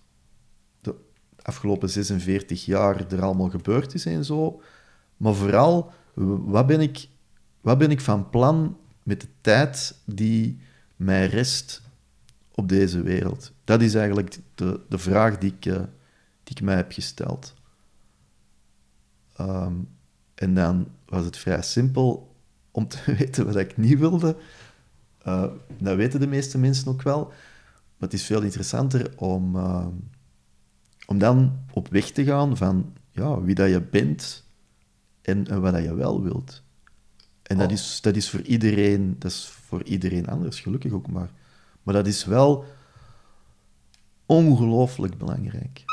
de 0.82 0.96
afgelopen 1.42 1.90
46 1.90 2.66
jaar 2.66 3.12
er 3.12 3.22
allemaal 3.22 3.50
gebeurd 3.50 3.94
is 3.94 4.06
en 4.06 4.26
zo. 4.26 4.62
Maar 5.18 5.34
vooral, 5.34 5.92
wat 6.14 6.68
ben 6.68 6.80
ik, 6.82 7.08
wat 7.62 7.78
ben 7.78 7.92
ik 7.92 8.02
van 8.02 8.30
plan 8.30 8.78
met 9.04 9.22
de 9.22 9.28
tijd 9.42 10.02
die 10.06 10.60
mij 10.96 11.26
rest 11.26 11.82
op 12.52 12.70
deze 12.70 13.02
wereld? 13.02 13.52
Dat 13.64 13.82
is 13.82 13.94
eigenlijk 13.96 14.38
de, 14.56 14.80
de 14.90 14.98
vraag 14.98 15.38
die 15.38 15.54
ik, 15.58 15.66
eh, 15.66 15.84
die 16.44 16.56
ik 16.56 16.62
mij 16.62 16.76
heb 16.76 16.92
gesteld. 16.92 17.54
Ehm, 19.36 19.74
en 20.36 20.54
dan 20.54 20.88
was 21.06 21.26
het 21.26 21.38
vrij 21.38 21.62
simpel 21.62 22.36
om 22.72 22.88
te 22.88 22.98
weten 23.18 23.46
wat 23.46 23.56
ik 23.56 23.78
niet 23.78 24.00
wilde. 24.00 24.38
Uh, 25.28 25.46
dat 25.78 25.96
weten 25.96 26.20
de 26.20 26.28
meeste 26.28 26.58
mensen 26.58 26.88
ook 26.88 27.02
wel. 27.02 27.28
Maar 27.98 28.10
het 28.10 28.14
is 28.14 28.26
veel 28.26 28.42
interessanter 28.42 29.18
om, 29.18 29.56
uh, 29.56 29.88
om 31.06 31.18
dan 31.18 31.60
op 31.72 31.88
weg 31.88 32.12
te 32.12 32.24
gaan 32.24 32.58
van 32.58 32.94
ja, 33.12 33.42
wie 33.42 33.56
dat 33.56 33.70
je 33.70 33.82
bent 33.82 34.45
en, 35.26 35.62
wat 35.62 35.84
je 35.84 35.96
wel 35.96 36.24
wilt. 36.24 36.64
En 37.44 37.58
dat, 37.58 37.68
oh. 37.68 37.74
is, 37.74 38.02
dat 38.02 38.16
is 38.16 38.30
voor 38.30 38.42
iedereen, 38.42 39.16
dat 39.20 39.32
is 39.32 39.46
voor 39.46 39.84
iedereen 39.84 40.28
anders, 40.28 40.60
gelukkig 40.60 40.92
ook 40.92 41.08
maar. 41.08 41.30
Maar 41.84 41.94
dat 41.94 42.08
is 42.08 42.26
wel 42.26 42.66
ongelooflijk 44.26 45.18
belangrijk. 45.18 45.84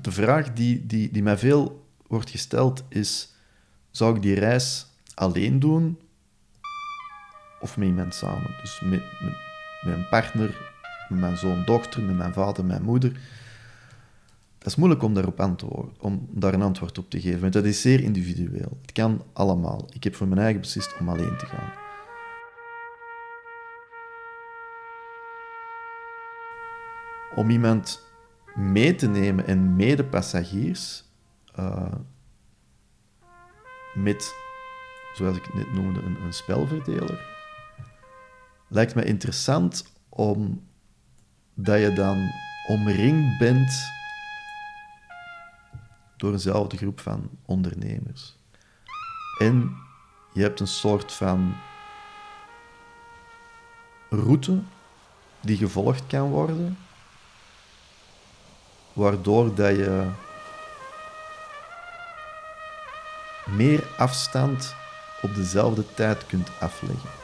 de, 0.00 0.12
vraag 0.12 0.52
die, 0.52 0.86
die, 0.86 1.10
die 1.10 1.22
mij 1.22 1.38
veel 1.38 1.86
wordt 2.06 2.30
gesteld 2.30 2.84
is: 2.88 3.34
zou 3.90 4.16
ik 4.16 4.22
die 4.22 4.34
reis 4.34 4.86
alleen 5.14 5.58
doen 5.58 6.00
of 7.60 7.76
met 7.76 7.88
iemand 7.88 8.14
samen? 8.14 8.50
Dus 8.60 8.80
met, 8.80 9.02
met, 9.20 9.34
met 9.84 9.94
een 9.94 10.08
partner, 10.08 10.71
met 11.12 11.20
mijn 11.20 11.36
zoon, 11.36 11.64
dochter, 11.64 12.02
met 12.02 12.16
mijn 12.16 12.32
vader, 12.32 12.64
mijn 12.64 12.82
moeder. 12.82 13.12
Dat 14.58 14.70
is 14.70 14.76
moeilijk 14.76 15.02
om 15.02 15.14
daarop 15.14 15.40
antwoord, 15.40 15.98
om 15.98 16.28
daar 16.30 16.54
een 16.54 16.62
antwoord 16.62 16.98
op 16.98 17.10
te 17.10 17.20
geven, 17.20 17.40
want 17.40 17.52
dat 17.52 17.64
is 17.64 17.80
zeer 17.80 18.00
individueel. 18.00 18.78
Het 18.80 18.92
kan 18.92 19.24
allemaal. 19.32 19.88
Ik 19.92 20.04
heb 20.04 20.14
voor 20.14 20.28
mijn 20.28 20.40
eigen 20.40 20.60
beslist 20.60 20.98
om 21.00 21.08
alleen 21.08 21.36
te 21.36 21.46
gaan. 21.46 21.72
Om 27.34 27.50
iemand 27.50 28.02
mee 28.54 28.94
te 28.94 29.08
nemen 29.08 29.46
en 29.46 29.76
medepassagiers 29.76 31.04
uh, 31.58 31.92
met, 33.94 34.34
zoals 35.14 35.36
ik 35.36 35.44
het 35.44 35.54
net 35.54 35.72
noemde, 35.72 36.02
een, 36.02 36.16
een 36.24 36.32
spelverdeler, 36.32 37.26
lijkt 38.68 38.94
me 38.94 39.04
interessant 39.04 39.92
omdat 41.56 41.80
je 41.80 41.92
dan 41.92 42.30
omringd 42.66 43.38
bent 43.38 43.92
door 46.16 46.32
eenzelfde 46.32 46.76
groep 46.76 47.00
van 47.00 47.30
ondernemers. 47.44 48.36
En 49.38 49.76
je 50.32 50.42
hebt 50.42 50.60
een 50.60 50.66
soort 50.66 51.12
van 51.12 51.54
route 54.08 54.62
die 55.40 55.56
gevolgd 55.56 56.06
kan 56.06 56.30
worden 56.30 56.78
waardoor 58.92 59.54
dat 59.54 59.76
je 59.76 60.10
meer 63.46 63.86
afstand 63.96 64.74
op 65.22 65.34
dezelfde 65.34 65.94
tijd 65.94 66.26
kunt 66.26 66.48
afleggen. 66.60 67.21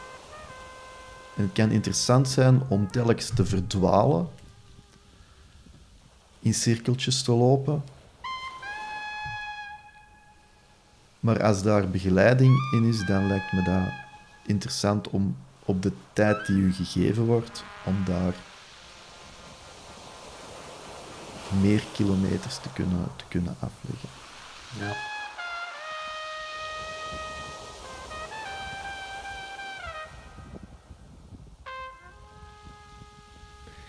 Het 1.39 1.53
kan 1.53 1.71
interessant 1.71 2.29
zijn 2.29 2.63
om 2.69 2.91
telkens 2.91 3.31
te 3.35 3.47
verdwalen, 3.47 4.29
in 6.41 6.55
cirkeltjes 6.55 7.23
te 7.23 7.33
lopen. 7.33 7.83
Maar 11.21 11.43
als 11.43 11.63
daar 11.63 11.91
begeleiding 11.91 12.73
in 12.73 12.85
is, 12.85 13.07
dan 13.07 13.27
lijkt 13.27 13.53
me 13.53 13.63
dat 13.63 13.93
interessant 14.47 15.09
om 15.09 15.37
op 15.65 15.83
de 15.83 15.93
tijd 16.13 16.47
die 16.47 16.57
u 16.57 16.73
gegeven 16.73 17.25
wordt, 17.25 17.65
om 17.85 18.05
daar 18.05 18.35
meer 21.61 21.83
kilometers 21.93 22.59
te 22.59 22.69
kunnen, 22.73 23.09
te 23.17 23.25
kunnen 23.29 23.57
afleggen. 23.61 24.09
Ja. 24.79 25.18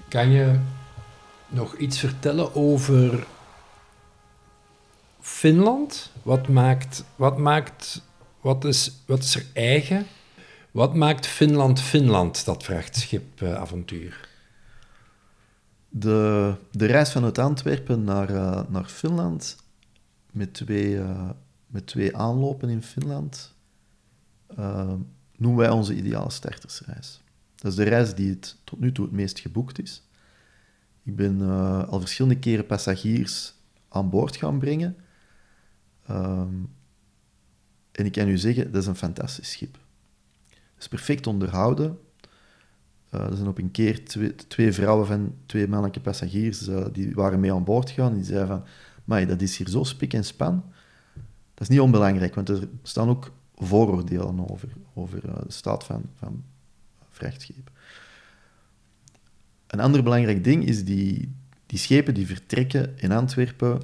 Kan 0.10 0.30
je 0.30 0.60
nog 1.48 1.75
iets 1.75 2.00
vertellen 2.00 2.56
over 2.56 3.28
Finland? 5.20 6.12
Wat 6.24 6.48
maakt, 6.48 7.04
wat 7.16 7.38
maakt, 7.38 8.01
wat 8.42 8.66
is, 8.66 8.92
wat 9.06 9.24
is 9.24 9.36
er 9.36 9.46
eigen? 9.54 10.06
Wat 10.72 10.96
maakt 10.96 11.25
Finland 11.25 11.82
Finland, 11.82 12.46
dat 12.46 12.63
vrachtschipavontuur? 12.63 14.30
De, 15.89 16.56
de 16.72 16.86
reis 16.86 17.12
vanuit 17.12 17.38
Antwerpen 17.38 18.04
naar, 18.04 18.30
uh, 18.32 18.62
naar 18.68 18.86
Finland, 18.86 19.56
met 20.32 20.54
twee, 20.54 20.89
uh, 20.89 21.30
met 21.68 21.88
twee 21.88 22.18
aanlopen 22.18 22.70
in 22.70 22.84
Finland, 22.84 23.54
uh, 24.60 24.94
noemen 25.38 25.60
wij 25.60 25.70
onze 25.70 25.96
ideale 25.96 26.32
startersreis. 26.32 27.22
Dat 27.60 27.72
is 27.72 27.78
de 27.78 27.84
reis 27.84 28.16
die 28.16 28.30
het 28.30 28.58
tot 28.63 28.80
nu 28.80 28.92
toe 28.92 29.06
het 29.06 29.13
meest 29.13 29.39
geboekt 29.39 29.82
is. 29.82 30.08
Ik 31.04 31.16
ben 31.16 31.42
al 31.88 32.00
verschillende 32.00 32.39
keren 32.39 32.66
passagiers 32.66 33.54
aan 33.89 34.10
boord 34.10 34.36
gaan 34.36 34.60
brengen. 34.60 34.96
Um, 36.10 36.70
en 37.92 38.06
ik 38.06 38.12
kan 38.12 38.28
u 38.28 38.38
zeggen, 38.38 38.72
dat 38.72 38.82
is 38.82 38.88
een 38.88 38.96
fantastisch 38.96 39.51
schip. 39.51 39.78
Het 40.50 40.80
is 40.80 40.88
perfect 40.88 41.28
onderhouden. 41.28 42.00
Uh, 43.13 43.22
er 43.22 43.36
zijn 43.36 43.48
op 43.48 43.58
een 43.58 43.72
keer 43.72 44.06
twee, 44.48 44.74
vrouwen 44.74 45.08
van 45.08 45.36
twee 45.46 45.68
mannelijke 45.68 46.00
passagiers 46.00 46.68
uh, 46.68 46.86
die 46.92 47.13
waren 47.13 47.39
mee 47.39 47.54
aan 47.54 47.63
boord 47.63 47.89
gegaan. 47.89 48.13
Die 48.13 48.24
zeiden 48.24 48.48
van, 48.48 48.63
maar 49.04 49.28
dat 49.28 49.42
is 49.42 49.58
hier 49.58 49.70
zo 49.70 49.84
spik 49.84 50.13
en 50.13 50.24
span. 50.24 50.63
Dat 51.54 51.62
is 51.62 51.68
niet 51.68 51.80
onbelangrijk, 51.80 52.36
want 52.36 52.50
er 52.50 52.68
staan 52.84 53.10
ook 53.10 53.32
vooroordelen 53.56 54.50
over, 54.50 54.70
over 54.94 55.22
de 55.22 55.44
staat 55.48 55.84
van, 55.84 56.01
van 56.16 56.44
vrachtschepen. 57.10 57.74
Een 59.68 59.80
ander 59.80 60.04
belangrijk 60.04 60.44
ding 60.44 60.66
is 60.66 60.86
die, 60.86 61.36
die 61.66 61.80
schepen 61.80 62.13
die 62.13 62.28
vertrekken 62.28 62.98
in 62.98 63.12
Antwerpen 63.12 63.82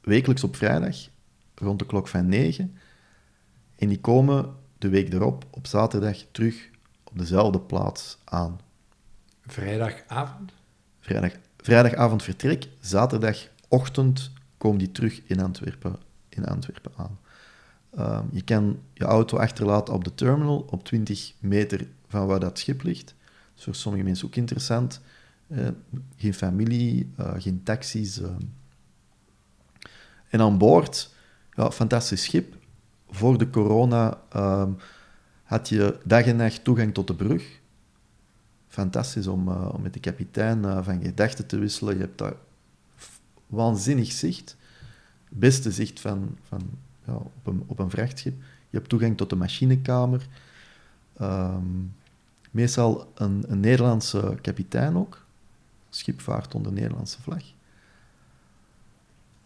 wekelijks 0.00 0.44
op 0.44 0.56
vrijdag, 0.56 0.96
rond 1.54 1.78
de 1.78 1.86
klok 1.86 2.08
van 2.08 2.28
9. 2.28 2.76
En 3.76 3.88
die 3.88 4.00
komen 4.00 4.54
de 4.78 4.88
week 4.88 5.12
erop, 5.12 5.46
op 5.50 5.66
zaterdag, 5.66 6.16
terug 6.30 6.68
op 7.04 7.18
dezelfde 7.18 7.60
plaats 7.60 8.18
aan. 8.24 8.60
Vrijdagavond? 9.46 10.52
Vrijdag, 11.00 11.32
vrijdagavond 11.56 12.22
vertrek, 12.22 12.68
zaterdagochtend 12.80 14.32
komen 14.58 14.78
die 14.78 14.92
terug 14.92 15.22
in 15.24 15.40
Antwerpen, 15.40 15.96
in 16.28 16.44
Antwerpen 16.44 16.92
aan. 16.96 17.18
Um, 17.98 18.28
je 18.32 18.42
kan 18.42 18.78
je 18.92 19.04
auto 19.04 19.38
achterlaten 19.38 19.94
op 19.94 20.04
de 20.04 20.14
terminal, 20.14 20.66
op 20.70 20.84
20 20.84 21.32
meter 21.40 21.86
van 22.08 22.26
waar 22.26 22.40
dat 22.40 22.58
schip 22.58 22.82
ligt. 22.82 23.06
Dat 23.06 23.56
is 23.56 23.64
voor 23.64 23.74
sommige 23.74 24.04
mensen 24.04 24.26
ook 24.26 24.36
interessant. 24.36 25.00
Uh, 25.48 25.68
geen 26.16 26.34
familie, 26.34 27.10
uh, 27.20 27.32
geen 27.38 27.62
taxis. 27.62 28.20
Uh. 28.20 28.28
En 30.28 30.40
aan 30.40 30.58
boord, 30.58 31.14
ja, 31.52 31.70
fantastisch 31.70 32.22
schip. 32.22 32.56
Voor 33.10 33.38
de 33.38 33.50
corona 33.50 34.20
um, 34.36 34.76
had 35.42 35.68
je 35.68 35.98
dag 36.04 36.24
en 36.24 36.36
nacht 36.36 36.64
toegang 36.64 36.94
tot 36.94 37.06
de 37.06 37.14
brug. 37.14 37.60
Fantastisch 38.68 39.26
om, 39.26 39.48
uh, 39.48 39.68
om 39.74 39.82
met 39.82 39.92
de 39.92 40.00
kapitein 40.00 40.84
van 40.84 41.02
gedachten 41.02 41.46
te 41.46 41.58
wisselen. 41.58 41.94
Je 41.94 42.00
hebt 42.00 42.18
daar 42.18 42.34
waanzinnig 43.46 44.12
zicht. 44.12 44.56
Beste 45.28 45.72
zicht 45.72 46.00
van, 46.00 46.38
van, 46.42 46.70
ja, 47.06 47.12
op, 47.14 47.46
een, 47.46 47.62
op 47.66 47.78
een 47.78 47.90
vrachtschip. 47.90 48.34
Je 48.70 48.76
hebt 48.76 48.88
toegang 48.88 49.16
tot 49.16 49.30
de 49.30 49.36
machinekamer. 49.36 50.26
Um, 51.20 51.94
meestal 52.50 53.12
een, 53.14 53.44
een 53.46 53.60
Nederlandse 53.60 54.38
kapitein 54.40 54.96
ook. 54.96 55.24
Schip 55.90 56.20
vaart 56.20 56.54
onder 56.54 56.72
Nederlandse 56.72 57.22
vlag. 57.22 57.42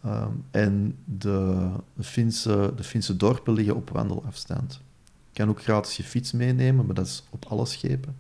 Um, 0.07 0.45
en 0.51 0.97
de, 1.05 1.71
de, 1.95 2.03
Finse, 2.03 2.73
de 2.77 2.85
Finse 2.85 3.17
dorpen 3.17 3.53
liggen 3.53 3.77
op 3.77 3.91
wandelafstand. 3.91 4.81
Je 5.31 5.39
kan 5.45 5.49
ook 5.49 5.63
gratis 5.63 5.97
je 5.97 6.05
fiets 6.05 6.33
meenemen, 6.33 6.87
maar 6.87 6.95
dat 6.95 7.07
is 7.07 7.27
op 7.31 7.45
alle 7.45 7.67
schepen. 7.67 8.17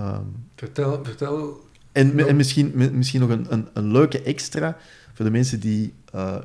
Um, 0.00 0.46
vertel, 0.54 1.04
vertel. 1.04 1.68
En, 1.92 2.28
en 2.28 2.36
misschien, 2.36 2.72
misschien 2.96 3.20
nog 3.20 3.30
een, 3.30 3.52
een, 3.52 3.68
een, 3.72 3.92
leuke 3.92 4.22
extra 4.22 4.76
voor 5.12 5.24
de 5.24 5.30
mensen 5.30 5.60
die 5.60 5.94
uh, 6.14 6.38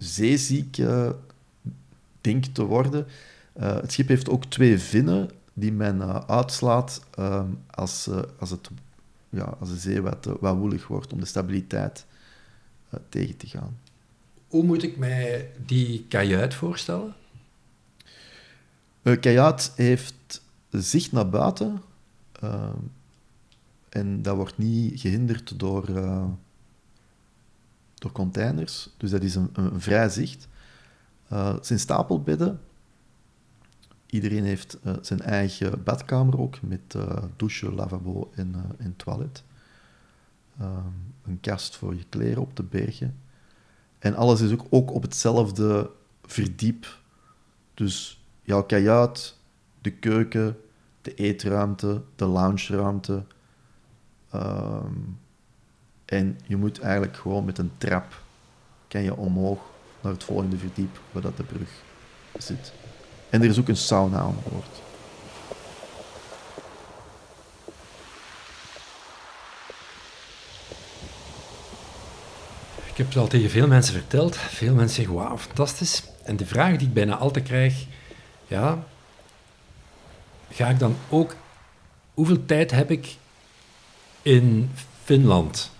zeeziek 0.00 0.78
uh, 0.78 1.10
te 2.52 2.64
worden. 2.64 3.06
Uh, 3.60 3.74
het 3.74 3.92
schip 3.92 4.08
heeft 4.08 4.28
ook 4.28 4.44
twee 4.44 4.78
vinnen 4.78 5.30
die 5.52 5.72
men 5.72 6.28
uitslaat 6.28 7.02
um, 7.18 7.58
als, 7.70 8.08
als, 8.38 8.50
het, 8.50 8.70
ja, 9.28 9.56
als 9.60 9.68
de 9.68 9.76
zee 9.76 10.02
wat, 10.02 10.28
wat 10.40 10.56
woelig 10.56 10.86
wordt 10.86 11.12
om 11.12 11.20
de 11.20 11.26
stabiliteit 11.26 12.06
tegen 13.08 13.36
te 13.36 13.46
gaan. 13.46 13.78
Hoe 14.48 14.64
moet 14.64 14.82
ik 14.82 14.96
mij 14.96 15.50
die 15.66 16.06
kajuit 16.08 16.54
voorstellen? 16.54 17.14
Een 19.02 19.20
kajuit 19.20 19.72
heeft 19.76 20.42
zicht 20.70 21.12
naar 21.12 21.28
buiten 21.28 21.82
uh, 22.44 22.68
en 23.88 24.22
dat 24.22 24.36
wordt 24.36 24.58
niet 24.58 25.00
gehinderd 25.00 25.58
door, 25.58 25.88
uh, 25.88 26.24
door 28.00 28.12
containers. 28.12 28.90
Dus 28.96 29.10
dat 29.10 29.22
is 29.22 29.34
een, 29.34 29.50
een 29.52 29.80
vrij 29.80 30.08
zicht. 30.08 30.48
Uh, 31.32 31.54
het 31.54 31.66
zijn 31.66 31.78
stapelbedden. 31.78 32.60
Iedereen 34.06 34.44
heeft 34.44 34.78
zijn 35.00 35.20
eigen 35.20 35.82
badkamer 35.82 36.38
ook, 36.38 36.62
met 36.62 36.96
douche, 37.36 37.72
lavabo 37.72 38.30
en, 38.34 38.54
en 38.78 38.96
toilet. 38.96 39.42
Ehm, 40.58 40.86
een 41.24 41.40
kast 41.40 41.76
voor 41.76 41.94
je 41.94 42.04
kleren 42.08 42.42
op 42.42 42.54
te 42.54 42.62
bergen. 42.62 43.16
En 43.98 44.14
alles 44.14 44.40
is 44.40 44.52
ook, 44.52 44.66
ook 44.70 44.94
op 44.94 45.02
hetzelfde 45.02 45.90
verdiep. 46.24 46.98
Dus 47.74 48.24
jouw 48.42 48.62
kajuit, 48.62 49.36
de 49.80 49.90
keuken, 49.90 50.56
de 51.02 51.14
eetruimte, 51.14 52.02
de 52.16 52.26
loungeruimte. 52.26 53.24
Um, 54.34 55.18
en 56.10 56.38
je 56.46 56.56
moet 56.56 56.80
eigenlijk 56.80 57.16
gewoon 57.16 57.44
met 57.44 57.58
een 57.58 57.72
trap 57.78 58.20
kan 58.88 59.02
je 59.02 59.16
omhoog 59.16 59.58
naar 60.00 60.12
het 60.12 60.24
volgende 60.24 60.58
verdiep, 60.58 61.00
waar 61.12 61.22
dat 61.22 61.36
de 61.36 61.42
brug 61.42 61.70
zit. 62.38 62.72
En 63.28 63.42
er 63.42 63.48
is 63.48 63.58
ook 63.58 63.68
een 63.68 63.76
sauna 63.76 64.18
aan 64.18 64.38
boord. 64.48 64.80
Ik 72.86 72.96
heb 72.96 73.06
het 73.06 73.16
al 73.16 73.26
tegen 73.26 73.50
veel 73.50 73.66
mensen 73.66 73.94
verteld. 73.94 74.36
Veel 74.36 74.74
mensen 74.74 74.96
zeggen, 74.96 75.14
wauw, 75.14 75.38
fantastisch. 75.38 76.02
En 76.22 76.36
de 76.36 76.46
vraag 76.46 76.76
die 76.76 76.88
ik 76.88 76.94
bijna 76.94 77.16
altijd 77.16 77.44
krijg, 77.44 77.84
ja, 78.46 78.84
ga 80.50 80.68
ik 80.68 80.78
dan 80.78 80.96
ook... 81.08 81.34
Hoeveel 82.14 82.46
tijd 82.46 82.70
heb 82.70 82.90
ik 82.90 83.16
in 84.22 84.70
Finland? 85.04 85.70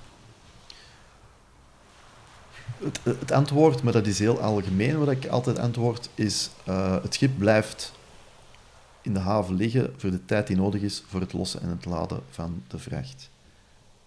Het, 2.83 3.01
het, 3.05 3.33
antwoord, 3.33 3.83
maar 3.83 3.93
dat 3.93 4.07
is 4.07 4.19
heel 4.19 4.41
algemeen, 4.41 4.99
wat 4.99 5.11
ik 5.11 5.27
altijd 5.27 5.59
antwoord, 5.59 6.11
is 6.15 6.51
uh, 6.69 7.03
het 7.03 7.15
schip 7.15 7.39
blijft 7.39 7.93
in 9.03 9.15
de 9.15 9.21
haven 9.21 9.55
liggen 9.55 9.95
voor 9.97 10.11
de 10.11 10.25
tijd 10.25 10.47
die 10.47 10.57
nodig 10.57 10.83
is 10.83 11.05
voor 11.07 11.21
het 11.21 11.33
lossen 11.33 11.61
en 11.61 11.69
het 11.69 11.85
laden 11.85 12.23
van 12.31 12.63
de 12.69 12.79
vracht. 12.79 13.31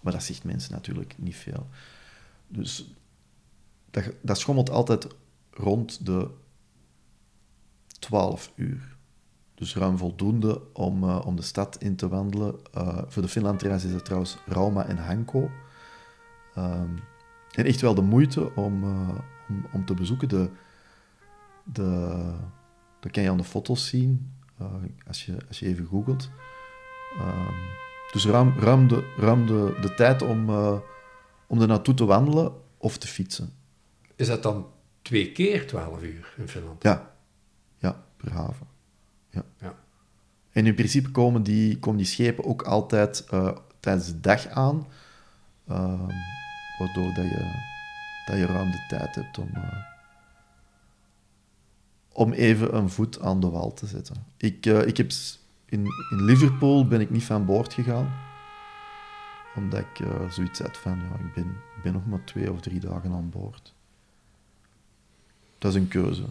Maar 0.00 0.12
dat 0.12 0.22
zegt 0.22 0.44
mensen 0.44 0.72
natuurlijk 0.72 1.14
niet 1.18 1.36
veel. 1.36 1.66
Dus 2.48 2.86
dat, 3.90 4.04
dat 4.20 4.38
schommelt 4.38 4.70
altijd 4.70 5.06
rond 5.50 6.06
de 6.06 6.30
12 7.98 8.52
uur. 8.54 8.96
Dus 9.54 9.76
ruim 9.76 9.98
voldoende 9.98 10.60
om, 10.72 11.04
uh, 11.04 11.26
om 11.26 11.36
de 11.36 11.42
stad 11.42 11.76
in 11.78 11.96
te 11.96 12.08
wandelen. 12.08 12.54
Uh, 12.74 12.98
voor 13.06 13.22
de 13.22 13.28
Finlandreis 13.28 13.84
is 13.84 13.92
het 13.92 14.04
trouwens 14.04 14.36
Rauma 14.46 14.86
en 14.86 14.96
Hanko. 14.96 15.50
Um, 16.58 16.98
en 17.54 17.64
echt 17.64 17.80
wel 17.80 17.94
de 17.94 18.02
moeite 18.02 18.54
om, 18.54 18.84
uh, 18.84 19.08
om, 19.48 19.66
om, 19.72 19.84
te 19.84 19.94
bezoeken. 19.94 20.28
De, 20.28 20.50
de, 21.64 22.08
dat 23.00 23.12
kan 23.12 23.22
je 23.22 23.30
aan 23.30 23.36
de 23.36 23.44
foto's 23.44 23.88
zien, 23.88 24.32
als, 25.06 25.26
je, 25.26 25.36
als 25.48 25.58
je 25.58 25.66
even 25.66 25.86
googelt. 25.86 26.30
Um, 27.18 27.54
dus 28.12 28.26
ruim, 28.26 28.58
ruim, 28.58 28.88
de, 28.88 29.14
ruim 29.16 29.46
de, 29.46 29.78
de 29.80 29.94
tijd 29.94 30.22
om, 30.22 30.50
om 31.46 31.60
er 31.60 31.66
naartoe 31.66 31.94
te 31.94 32.04
wandelen 32.04 32.52
of 32.76 32.98
te 32.98 33.06
fietsen. 33.06 33.52
Is 34.16 34.26
dat 34.26 34.42
dan 34.42 34.66
twee 35.02 35.32
keer 35.32 35.66
12 35.66 36.02
uur 36.02 36.34
in 36.36 36.48
Finland? 36.48 36.82
Ja, 36.82 37.14
ja 37.78 38.04
per 38.16 38.32
haven. 38.32 38.66
Ja. 39.30 39.44
ja. 39.60 39.74
En 40.50 40.66
in 40.66 40.74
principe 40.74 41.10
komen 41.10 41.42
die, 41.42 41.78
komen 41.78 41.98
die 41.98 42.06
schepen 42.06 42.44
ook 42.44 42.62
altijd 42.62 43.26
tijdens 43.84 44.06
de 44.06 44.20
dag 44.20 44.46
aan, 44.46 44.86
ehm, 45.68 46.10
waardoor 46.78 47.14
dat 47.14 47.24
je, 47.24 47.62
dat 48.26 48.36
je 48.36 48.46
ruim 48.46 48.70
de 48.70 48.84
tijd 48.88 49.14
hebt 49.14 49.38
om, 49.38 49.50
eh, 49.54 49.76
om 52.12 52.32
even 52.32 52.76
een 52.76 52.90
voet 52.90 53.20
aan 53.20 53.40
de 53.40 53.50
wal 53.50 53.72
te 53.72 53.86
zetten. 53.86 54.16
Ik, 54.36 54.66
eh, 54.66 54.86
ik 54.86 54.96
heb 54.96 55.10
in, 55.64 55.84
in 56.10 56.24
Liverpool 56.24 56.86
ben 56.86 57.00
ik 57.00 57.10
niet 57.10 57.24
van 57.24 57.44
boord 57.44 57.72
gegaan, 57.72 58.12
omdat 59.54 59.80
ik 59.80 59.98
uh, 59.98 60.30
zoiets 60.30 60.58
had 60.58 60.76
van, 60.76 60.98
ja, 60.98 61.24
ik 61.26 61.34
ben, 61.34 61.50
ik 61.76 61.82
ben 61.82 61.92
nog 61.92 62.06
maar 62.06 62.24
twee 62.24 62.52
of 62.52 62.60
drie 62.60 62.80
dagen 62.80 63.12
aan 63.12 63.30
boord. 63.30 63.74
Dat 65.58 65.74
is 65.74 65.80
een 65.80 65.88
keuze. 65.88 66.24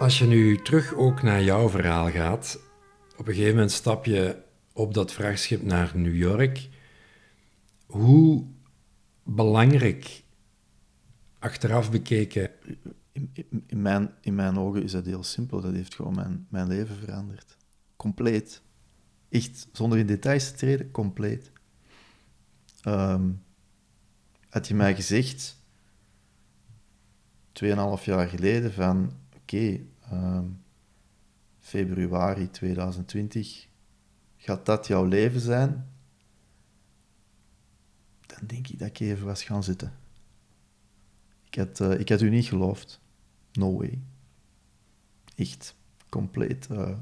Als 0.00 0.18
je 0.18 0.26
nu 0.26 0.62
terug 0.62 0.94
ook 0.94 1.22
naar 1.22 1.42
jouw 1.42 1.68
verhaal 1.68 2.10
gaat, 2.10 2.60
op 3.16 3.28
een 3.28 3.34
gegeven 3.34 3.54
moment 3.54 3.72
stap 3.72 4.04
je 4.04 4.42
op 4.72 4.94
dat 4.94 5.12
vrachtschip 5.12 5.62
naar 5.62 5.92
New 5.94 6.16
York. 6.16 6.68
Hoe 7.86 8.46
belangrijk, 9.22 10.22
achteraf 11.38 11.90
bekeken. 11.90 12.50
In, 13.12 13.32
in, 13.66 13.82
mijn, 13.82 14.14
in 14.20 14.34
mijn 14.34 14.58
ogen 14.58 14.82
is 14.82 14.92
dat 14.92 15.06
heel 15.06 15.24
simpel. 15.24 15.60
Dat 15.60 15.72
heeft 15.72 15.94
gewoon 15.94 16.14
mijn, 16.14 16.46
mijn 16.48 16.68
leven 16.68 16.96
veranderd. 16.96 17.56
Compleet. 17.96 18.62
Echt, 19.28 19.68
zonder 19.72 19.98
in 19.98 20.06
details 20.06 20.50
te 20.50 20.56
treden, 20.56 20.90
compleet. 20.90 21.52
Um, 22.84 23.42
had 24.48 24.68
je 24.68 24.74
mij 24.74 24.94
gezegd, 24.94 25.56
tweeënhalf 27.52 28.04
jaar 28.04 28.28
geleden, 28.28 28.72
van 28.72 29.19
oké, 29.52 29.80
ehm, 30.10 30.44
februari 31.58 32.50
2020, 32.50 33.66
gaat 34.36 34.66
dat 34.66 34.86
jouw 34.86 35.04
leven 35.04 35.40
zijn? 35.40 35.88
Dan 38.26 38.46
denk 38.46 38.68
ik 38.68 38.78
dat 38.78 38.88
ik 38.88 39.00
even 39.00 39.26
was 39.26 39.42
gaan 39.42 39.64
zitten. 39.64 39.92
Ik 41.46 41.54
had, 41.54 41.80
uh, 41.80 42.00
ik 42.00 42.08
had 42.08 42.20
u 42.20 42.30
niet 42.30 42.46
geloofd. 42.46 43.00
No 43.52 43.76
way. 43.76 43.98
Echt, 45.36 45.74
compleet. 46.08 46.68
Uh. 46.70 46.98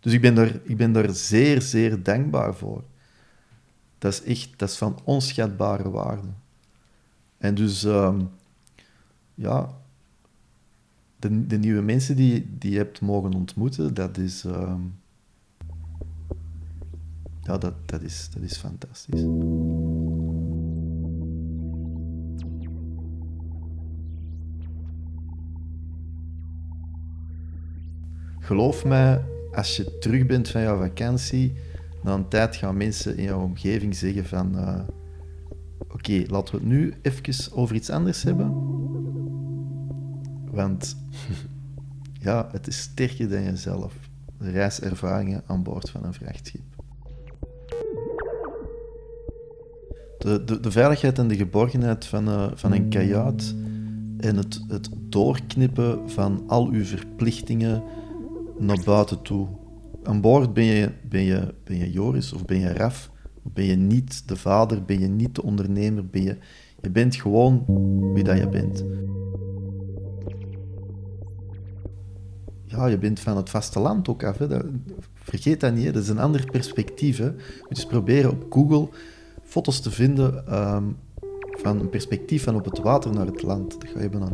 Dus 0.00 0.12
ik 0.12 0.20
ben, 0.20 0.34
daar, 0.34 0.60
ik 0.62 0.76
ben 0.76 0.92
daar 0.92 1.14
zeer, 1.14 1.62
zeer 1.62 2.02
dankbaar 2.02 2.54
voor. 2.54 2.84
Dat 3.98 4.12
is 4.12 4.22
echt, 4.22 4.58
dat 4.58 4.68
is 4.70 4.76
van 4.76 5.00
onschatbare 5.04 5.90
waarde. 5.90 6.28
En 7.38 7.54
dus, 7.54 7.82
um, 7.82 8.30
ja, 9.34 9.78
de, 11.18 11.46
de 11.46 11.58
nieuwe 11.58 11.82
mensen 11.82 12.16
die, 12.16 12.46
die 12.58 12.70
je 12.70 12.76
hebt 12.76 13.00
mogen 13.00 13.34
ontmoeten, 13.34 13.94
dat 13.94 14.16
is, 14.16 14.44
uh, 14.44 14.74
ja, 17.42 17.58
dat, 17.58 17.74
dat, 17.86 18.02
is, 18.02 18.30
dat 18.34 18.42
is 18.42 18.56
fantastisch. 18.56 19.24
Geloof 28.38 28.84
mij, 28.84 29.24
als 29.52 29.76
je 29.76 29.98
terug 29.98 30.26
bent 30.26 30.48
van 30.48 30.60
jouw 30.60 30.78
vakantie, 30.78 31.52
na 32.02 32.14
een 32.14 32.28
tijd 32.28 32.56
gaan 32.56 32.76
mensen 32.76 33.16
in 33.16 33.24
jouw 33.24 33.42
omgeving 33.42 33.96
zeggen 33.96 34.24
van... 34.24 34.54
Uh, 34.54 34.80
Oké, 35.92 36.24
laten 36.26 36.54
we 36.54 36.60
het 36.60 36.68
nu 36.68 36.94
even 37.02 37.52
over 37.56 37.74
iets 37.74 37.90
anders 37.90 38.22
hebben. 38.22 38.77
Want 40.58 40.96
ja, 42.26 42.48
het 42.52 42.66
is 42.66 42.78
sterker 42.78 43.28
dan 43.28 43.42
jezelf. 43.42 43.94
De 44.38 44.50
reiservaringen 44.50 45.42
aan 45.46 45.62
boord 45.62 45.90
van 45.90 46.04
een 46.04 46.12
vrachtschip. 46.12 46.62
De, 50.18 50.44
de, 50.44 50.60
de 50.60 50.70
veiligheid 50.70 51.18
en 51.18 51.28
de 51.28 51.36
geborgenheid 51.36 52.06
van, 52.06 52.28
uh, 52.28 52.46
van 52.54 52.72
een 52.72 52.88
kajuit 52.88 53.54
en 54.16 54.36
het, 54.36 54.64
het 54.68 54.88
doorknippen 54.98 56.10
van 56.10 56.44
al 56.46 56.68
uw 56.68 56.84
verplichtingen 56.84 57.82
naar 58.58 58.82
buiten 58.84 59.22
toe. 59.22 59.48
Aan 60.02 60.20
boord 60.20 60.54
ben 60.54 60.64
je, 60.64 60.92
ben 61.08 61.22
je, 61.22 61.54
ben 61.64 61.76
je 61.76 61.90
Joris 61.90 62.32
of 62.32 62.44
ben 62.44 62.58
je 62.58 62.72
Raf. 62.72 63.10
Ben 63.42 63.64
je 63.64 63.76
niet 63.76 64.28
de 64.28 64.36
vader, 64.36 64.84
ben 64.84 65.00
je 65.00 65.08
niet 65.08 65.34
de 65.34 65.42
ondernemer, 65.42 66.06
ben 66.06 66.22
je, 66.22 66.36
je 66.80 66.90
bent 66.90 67.16
gewoon 67.16 67.64
wie 68.14 68.24
dat 68.24 68.38
je 68.38 68.48
bent. 68.48 68.84
Je 72.86 72.98
bent 72.98 73.20
van 73.20 73.36
het 73.36 73.50
vasteland 73.50 74.08
ook 74.08 74.24
af. 74.24 74.38
Hè. 74.38 74.46
Vergeet 75.14 75.60
dat 75.60 75.74
niet, 75.74 75.94
dat 75.94 76.02
is 76.02 76.08
een 76.08 76.18
ander 76.18 76.44
perspectief. 76.50 77.18
Hè. 77.18 77.24
Je 77.24 77.32
moet 77.60 77.78
eens 77.78 77.86
proberen 77.86 78.30
op 78.30 78.46
Google 78.50 78.88
foto's 79.42 79.80
te 79.80 79.90
vinden 79.90 80.54
um, 80.58 80.96
van 81.50 81.80
een 81.80 81.88
perspectief 81.88 82.44
van 82.44 82.54
op 82.54 82.64
het 82.64 82.78
water 82.78 83.12
naar 83.12 83.26
het 83.26 83.42
land. 83.42 83.80
Dat 83.80 83.90
ga 83.90 84.00
je 84.00 84.08
bijna, 84.08 84.28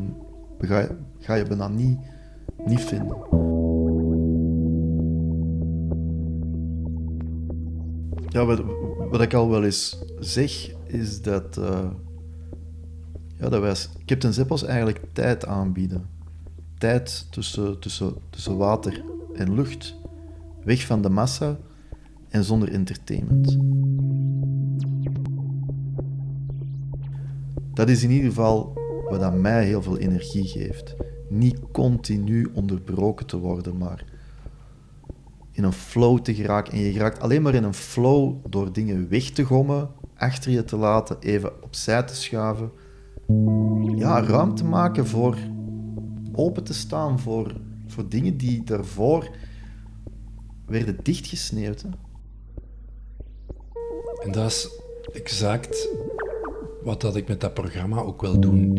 ga, 0.59 0.89
ga 1.19 1.35
je 1.35 1.45
bijna 1.45 1.69
niet, 1.69 1.99
niet 2.65 2.81
vinden. 2.81 3.17
Ja, 8.29 8.45
wat, 8.45 8.63
wat 9.11 9.21
ik 9.21 9.35
al 9.35 9.51
wel 9.51 9.65
eens 9.65 10.05
zeg, 10.19 10.71
is 10.87 11.23
dat, 11.23 11.57
uh, 11.59 11.91
ja, 13.37 13.49
dat 13.49 13.61
wij 13.61 13.75
Captain 14.05 14.33
Zeppos 14.33 14.65
eigenlijk 14.65 15.01
tijd 15.13 15.47
aanbieden 15.47 16.14
tijd 16.79 17.27
tussen, 17.31 17.79
tussen, 17.79 18.15
tussen 18.31 18.57
water 18.57 19.05
en 19.35 19.55
lucht, 19.55 19.97
weg 20.65 20.87
van 20.87 21.03
de 21.03 21.09
massa 21.09 21.57
en 22.29 22.45
zonder 22.45 22.73
entertainment. 22.73 23.59
Dat 27.75 27.89
is 27.89 28.03
in 28.03 28.11
ieder 28.11 28.29
geval 28.29 28.73
wat 29.09 29.23
aan 29.23 29.41
mij 29.41 29.65
heel 29.65 29.83
veel 29.83 29.99
energie 29.99 30.47
geeft. 30.47 30.95
Niet 31.29 31.59
continu 31.73 32.51
onderbroken 32.55 33.27
te 33.27 33.39
worden, 33.39 33.77
maar 33.77 34.05
in 35.53 35.65
een 35.65 35.73
flow 35.73 36.19
te 36.19 36.35
geraken. 36.35 36.73
En 36.73 36.79
je 36.79 36.93
geraakt 36.93 37.21
alleen 37.21 37.43
maar 37.43 37.55
in 37.55 37.65
een 37.65 37.75
flow 37.75 38.35
door 38.49 38.73
dingen 38.73 39.09
weg 39.09 39.31
te 39.31 39.45
gommen, 39.45 39.91
achter 40.17 40.51
je 40.51 40.65
te 40.65 40.77
laten, 40.77 41.17
even 41.21 41.63
opzij 41.63 42.03
te 42.03 42.15
schuiven. 42.15 42.71
Ja, 43.97 44.23
ruimte 44.23 44.65
maken 44.65 45.07
voor 45.07 45.37
open 46.37 46.65
te 46.65 46.75
staan 46.75 47.19
voor, 47.19 47.55
voor 47.87 48.09
dingen 48.09 48.37
die 48.37 48.65
daarvoor 48.65 49.29
werden 50.67 50.97
dichtgesneeuwd. 51.03 51.83
Hè. 51.83 51.89
En 54.25 54.33
dat 54.33 54.51
is 54.51 54.69
exact 55.13 55.89
wat 56.83 57.01
dat 57.01 57.17
ik 57.17 57.29
met 57.29 57.41
dat 57.41 57.55
programma 57.55 58.01
ook 58.01 58.21
wil 58.21 58.41
doen. 58.41 58.75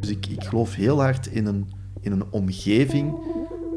Dus 0.00 0.10
ik, 0.10 0.26
ik 0.26 0.44
geloof 0.44 0.74
heel 0.74 1.00
hard 1.00 1.26
in 1.26 1.46
een, 1.46 1.70
in 2.00 2.12
een 2.12 2.24
omgeving, 2.30 3.14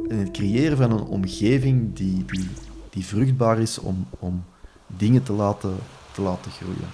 in 0.07 0.17
het 0.17 0.31
creëren 0.31 0.77
van 0.77 0.91
een 0.91 1.05
omgeving 1.05 1.95
die, 1.95 2.25
die, 2.25 2.49
die 2.89 3.05
vruchtbaar 3.05 3.59
is 3.59 3.79
om, 3.79 4.05
om 4.19 4.43
dingen 4.87 5.23
te 5.23 5.33
laten, 5.33 5.75
te 6.11 6.21
laten 6.21 6.51
groeien. 6.51 6.89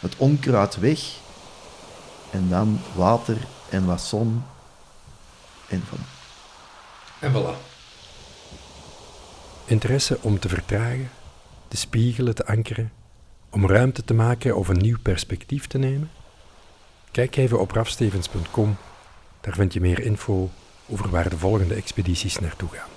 Het 0.00 0.16
onkruid 0.16 0.78
weg 0.78 1.20
en 2.30 2.48
dan 2.48 2.78
water 2.96 3.46
en 3.72 3.86
wat 3.86 4.00
zon 4.00 4.42
en 5.68 5.82
van. 5.88 5.98
En 7.20 7.32
voilà. 7.32 7.70
Interesse 9.64 10.18
om 10.20 10.38
te 10.38 10.48
vertragen, 10.48 11.10
te 11.68 11.76
spiegelen, 11.76 12.34
te 12.34 12.46
ankeren, 12.46 12.92
om 13.50 13.66
ruimte 13.66 14.04
te 14.04 14.14
maken 14.14 14.56
of 14.56 14.68
een 14.68 14.78
nieuw 14.78 14.98
perspectief 15.02 15.66
te 15.66 15.78
nemen? 15.78 16.10
Kijk 17.10 17.36
even 17.36 17.60
op 17.60 17.70
rafstevens.com, 17.70 18.76
daar 19.40 19.54
vind 19.54 19.72
je 19.72 19.80
meer 19.80 20.00
info 20.00 20.50
over 20.86 21.10
waar 21.10 21.28
de 21.28 21.38
volgende 21.38 21.74
expedities 21.74 22.38
naartoe 22.38 22.68
gaan. 22.68 22.91